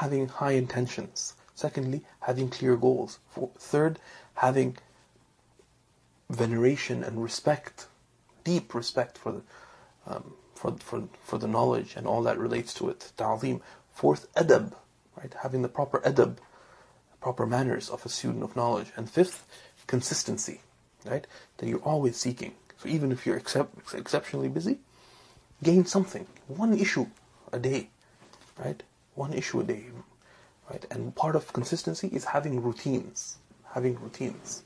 having 0.00 0.28
high 0.28 0.52
intentions. 0.52 1.34
Secondly, 1.54 2.00
having 2.20 2.48
clear 2.48 2.76
goals. 2.76 3.18
Third, 3.58 3.98
having 4.36 4.78
veneration 6.30 7.04
and 7.04 7.22
respect, 7.22 7.86
deep 8.42 8.74
respect 8.74 9.18
for 9.18 9.32
the 9.32 9.42
um, 10.06 10.34
for, 10.64 10.76
for, 10.78 11.08
for 11.22 11.38
the 11.38 11.46
knowledge 11.46 11.94
and 11.96 12.06
all 12.06 12.22
that 12.22 12.38
relates 12.38 12.72
to 12.74 12.88
it. 12.88 13.12
Ta'zeem. 13.16 13.60
Fourth, 13.92 14.32
adab, 14.34 14.72
right? 15.16 15.32
Having 15.42 15.62
the 15.62 15.68
proper 15.68 16.00
adab, 16.00 16.38
proper 17.20 17.46
manners 17.46 17.90
of 17.90 18.04
a 18.04 18.08
student 18.08 18.42
of 18.42 18.56
knowledge. 18.56 18.88
And 18.96 19.08
fifth, 19.08 19.46
consistency, 19.86 20.62
right? 21.04 21.26
That 21.58 21.68
you're 21.68 21.80
always 21.80 22.16
seeking. 22.16 22.54
So 22.78 22.88
even 22.88 23.12
if 23.12 23.26
you're 23.26 23.36
excep- 23.36 23.76
exceptionally 23.92 24.48
busy, 24.48 24.78
gain 25.62 25.84
something. 25.84 26.26
One 26.48 26.72
issue 26.76 27.06
a 27.52 27.58
day, 27.58 27.90
right? 28.58 28.82
One 29.14 29.32
issue 29.32 29.60
a 29.60 29.64
day, 29.64 29.84
right? 30.70 30.84
And 30.90 31.14
part 31.14 31.36
of 31.36 31.52
consistency 31.52 32.08
is 32.08 32.24
having 32.24 32.62
routines. 32.62 33.36
Having 33.74 34.00
routines. 34.00 34.62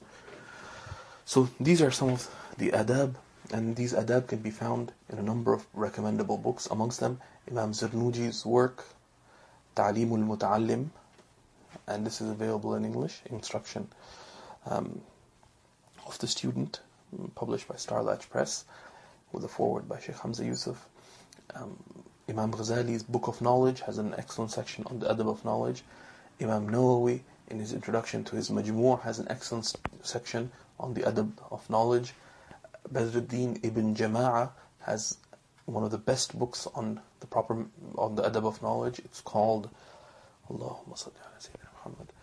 So 1.25 1.51
these 1.61 1.83
are 1.83 1.91
some 1.91 2.11
of 2.11 2.35
the 2.57 2.71
adab 2.71 3.17
and 3.53 3.77
these 3.77 3.93
adab 3.93 4.29
can 4.29 4.39
be 4.39 4.51
found 4.51 4.93
in 5.09 5.19
a 5.19 5.23
number 5.23 5.53
of 5.53 5.67
recommendable 5.75 6.37
books, 6.37 6.67
amongst 6.67 7.01
them 7.01 7.21
Imam 7.51 7.73
Zarnuji's 7.73 8.45
work, 8.45 8.85
Ta'lim 9.75 10.13
al-Muta'allim, 10.13 10.89
and 11.87 12.07
this 12.07 12.21
is 12.21 12.31
available 12.31 12.75
in 12.75 12.85
English, 12.85 13.23
instruction 13.27 13.89
um, 14.67 15.01
of 16.07 16.19
the 16.19 16.27
student, 16.27 16.81
published 17.35 17.69
by 17.69 17.77
Starlatch 17.77 18.29
Press, 18.29 18.65
with 19.33 19.45
a 19.45 19.49
foreword 19.49 19.89
by 19.89 19.99
Sheikh 19.99 20.19
Hamza 20.19 20.45
Yusuf. 20.45 20.89
Um, 21.55 21.79
Imam 22.29 22.53
Ghazali's 22.53 23.03
Book 23.03 23.29
of 23.29 23.41
Knowledge 23.41 23.81
has 23.81 23.97
an 23.97 24.15
excellent 24.19 24.51
section 24.51 24.85
on 24.87 24.99
the 24.99 25.07
adab 25.07 25.31
of 25.31 25.45
knowledge. 25.45 25.83
Imam 26.41 26.69
Nawawi, 26.69 27.21
in 27.49 27.59
his 27.59 27.73
introduction 27.73 28.25
to 28.25 28.37
his 28.37 28.51
Majmu' 28.51 29.01
has 29.01 29.19
an 29.19 29.27
excellent 29.31 29.75
section 30.03 30.51
on 30.79 30.93
the 30.93 31.03
adab 31.03 31.33
of 31.51 31.69
knowledge. 31.71 32.13
Badruddin 32.92 33.60
ibn 33.64 33.96
Jama'a 33.96 34.52
has 34.82 35.18
one 35.66 35.84
of 35.84 35.92
the 35.92 35.98
best 35.98 36.38
books 36.38 36.68
on 36.76 37.00
the 37.22 37.28
proper 37.28 37.66
on 37.96 38.16
the 38.16 38.24
adab 38.24 38.46
of 38.46 38.62
knowledge. 38.62 39.00
It's 39.00 39.22
called 39.22 39.70
Allahumma 40.50 40.98
salli 40.98 41.16
ala 41.24 41.40
Sayyidina 41.40 41.70
Muhammad. 41.78 42.14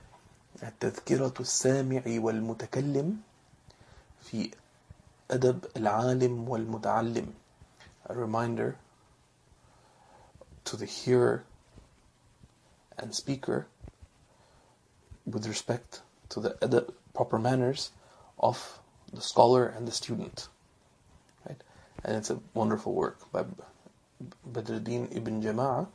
التذكرة 0.62 1.40
السامع 1.40 2.02
والمتكلم 2.06 3.16
في 4.20 4.50
أدب 5.30 5.64
العالم 5.76 6.48
والمتعلم 6.48 7.33
A 8.06 8.14
reminder 8.14 8.76
to 10.64 10.76
the 10.76 10.85
hearer 10.87 11.44
and 12.98 13.14
speaker 13.14 13.66
with 15.24 15.46
respect 15.46 16.02
to 16.28 16.40
the 16.40 16.50
adab, 16.61 16.92
proper 17.14 17.38
manners 17.38 17.92
of 18.38 18.80
the 19.12 19.20
scholar 19.20 19.66
and 19.66 19.87
the 19.88 19.92
student 19.92 20.48
and 22.05 22.15
it's 22.15 22.29
a 22.29 22.39
wonderful 22.53 22.93
work 22.93 23.19
by 23.31 23.43
Badruddin 24.49 25.15
ibn 25.15 25.41
Jama'a. 25.41 25.87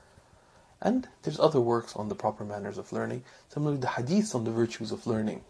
And 0.83 1.09
there's 1.23 1.39
other 1.39 1.61
works 1.61 1.95
on 1.95 2.09
the 2.09 2.15
proper 2.15 2.45
manners 2.45 2.79
of 2.79 2.93
learning. 2.93 3.23
Similarly, 3.49 3.81
the 3.81 3.87
hadiths 3.87 4.35
on 4.35 4.45
the 4.45 4.51
virtues 4.51 4.91
of 4.93 5.07
learning, 5.07 5.45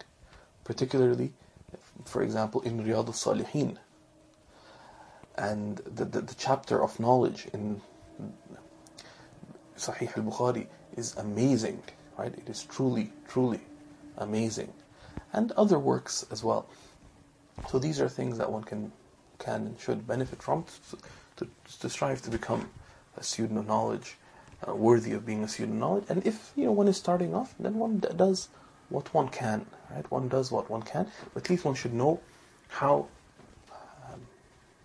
particularly, 0.64 1.32
for 2.04 2.22
example, 2.22 2.60
in 2.60 2.84
Riyadh 2.84 3.06
al-Salihin. 3.06 3.78
And 5.38 5.78
the, 5.78 6.04
the, 6.04 6.20
the 6.20 6.34
chapter 6.34 6.82
of 6.82 7.00
knowledge 7.00 7.48
in 7.54 7.80
Sahih 9.78 10.14
al-Bukhari 10.16 10.66
is 10.96 11.16
amazing, 11.16 11.82
right? 12.18 12.34
It 12.34 12.50
is 12.50 12.64
truly, 12.64 13.12
truly 13.28 13.60
amazing. 14.18 14.72
And 15.32 15.52
other 15.52 15.78
works 15.78 16.26
as 16.30 16.44
well. 16.44 16.68
So 17.70 17.78
these 17.78 18.00
are 18.00 18.08
things 18.08 18.36
that 18.38 18.50
one 18.52 18.64
can 18.64 18.92
can 19.40 19.66
and 19.66 19.80
should 19.80 20.06
benefit 20.06 20.42
from 20.42 20.64
to, 21.36 21.48
to, 21.80 21.88
strive 21.88 22.22
to 22.22 22.30
become 22.30 22.70
a 23.16 23.22
student 23.22 23.58
of 23.58 23.66
knowledge, 23.66 24.16
uh, 24.66 24.74
worthy 24.74 25.12
of 25.12 25.26
being 25.26 25.42
a 25.42 25.48
student 25.48 25.76
of 25.76 25.80
knowledge. 25.80 26.04
And 26.08 26.24
if 26.26 26.52
you 26.54 26.66
know 26.66 26.72
one 26.72 26.86
is 26.86 26.96
starting 26.96 27.34
off, 27.34 27.54
then 27.58 27.74
one 27.74 27.98
does 27.98 28.48
what 28.90 29.12
one 29.14 29.28
can, 29.28 29.66
right? 29.90 30.08
One 30.10 30.28
does 30.28 30.52
what 30.52 30.70
one 30.70 30.82
can, 30.82 31.06
but 31.32 31.44
at 31.44 31.50
least 31.50 31.64
one 31.64 31.74
should 31.74 31.94
know 31.94 32.20
how 32.68 33.06
um, 33.72 34.20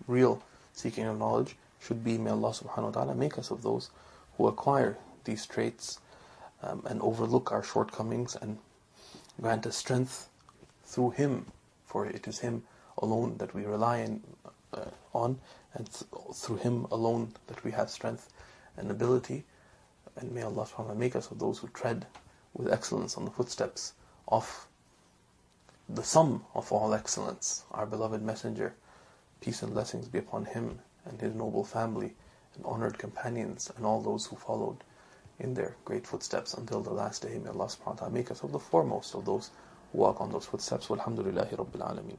real 0.07 0.41
seeking 0.73 1.05
of 1.05 1.17
knowledge 1.17 1.55
should 1.79 2.03
be. 2.03 2.17
May 2.17 2.31
Allah 2.31 2.51
Subhanahu 2.51 2.95
wa 2.95 3.03
Taala 3.03 3.15
make 3.15 3.37
us 3.37 3.51
of 3.51 3.61
those 3.61 3.89
who 4.37 4.47
acquire 4.47 4.97
these 5.25 5.45
traits 5.45 5.99
um, 6.63 6.83
and 6.85 7.01
overlook 7.01 7.51
our 7.51 7.63
shortcomings 7.63 8.35
and 8.41 8.57
grant 9.41 9.65
us 9.65 9.75
strength 9.75 10.29
through 10.83 11.11
Him, 11.11 11.45
for 11.85 12.05
it 12.05 12.27
is 12.27 12.39
Him 12.39 12.63
alone 12.99 13.37
that 13.37 13.53
we 13.53 13.65
rely 13.65 13.97
in, 13.99 14.21
uh, 14.73 14.85
on, 15.13 15.39
and 15.73 15.89
th- 15.91 16.09
through 16.33 16.57
Him 16.57 16.85
alone 16.91 17.33
that 17.47 17.63
we 17.63 17.71
have 17.71 17.89
strength 17.89 18.31
and 18.77 18.89
ability. 18.91 19.45
And 20.17 20.31
may 20.31 20.43
Allah 20.43 20.65
subhanahu 20.65 20.95
make 20.97 21.15
us 21.15 21.29
of 21.31 21.39
those 21.39 21.59
who 21.59 21.67
tread 21.69 22.07
with 22.53 22.71
excellence 22.71 23.17
on 23.17 23.25
the 23.25 23.31
footsteps 23.31 23.93
of 24.27 24.67
the 25.89 26.03
sum 26.03 26.45
of 26.55 26.71
all 26.71 26.93
excellence, 26.93 27.63
our 27.71 27.85
beloved 27.85 28.21
Messenger. 28.21 28.73
Peace 29.41 29.61
and 29.61 29.73
blessings 29.73 30.07
be 30.07 30.19
upon 30.19 30.45
him 30.45 30.79
and 31.05 31.21
his 31.21 31.35
noble 31.35 31.63
family 31.63 32.15
and 32.55 32.65
honored 32.65 32.97
companions 32.97 33.71
and 33.75 33.85
all 33.85 34.01
those 34.01 34.25
who 34.25 34.35
followed 34.35 34.77
in 35.39 35.53
their 35.53 35.75
great 35.85 36.07
footsteps 36.07 36.53
until 36.53 36.81
the 36.81 36.93
last 36.93 37.21
day. 37.21 37.37
May 37.37 37.49
Allah 37.49 37.67
subhanahu 37.67 37.85
wa 37.85 37.93
ta'ala 37.93 38.11
make 38.11 38.31
us 38.31 38.41
of 38.43 38.51
the 38.51 38.59
foremost 38.59 39.13
of 39.13 39.25
those 39.25 39.51
who 39.91 39.99
walk 39.99 40.21
on 40.21 40.31
those 40.31 40.45
footsteps. 40.45 40.87
Walhamdulillahi 40.87 41.55
Rabbil 41.57 41.81
Alameen. 41.81 42.17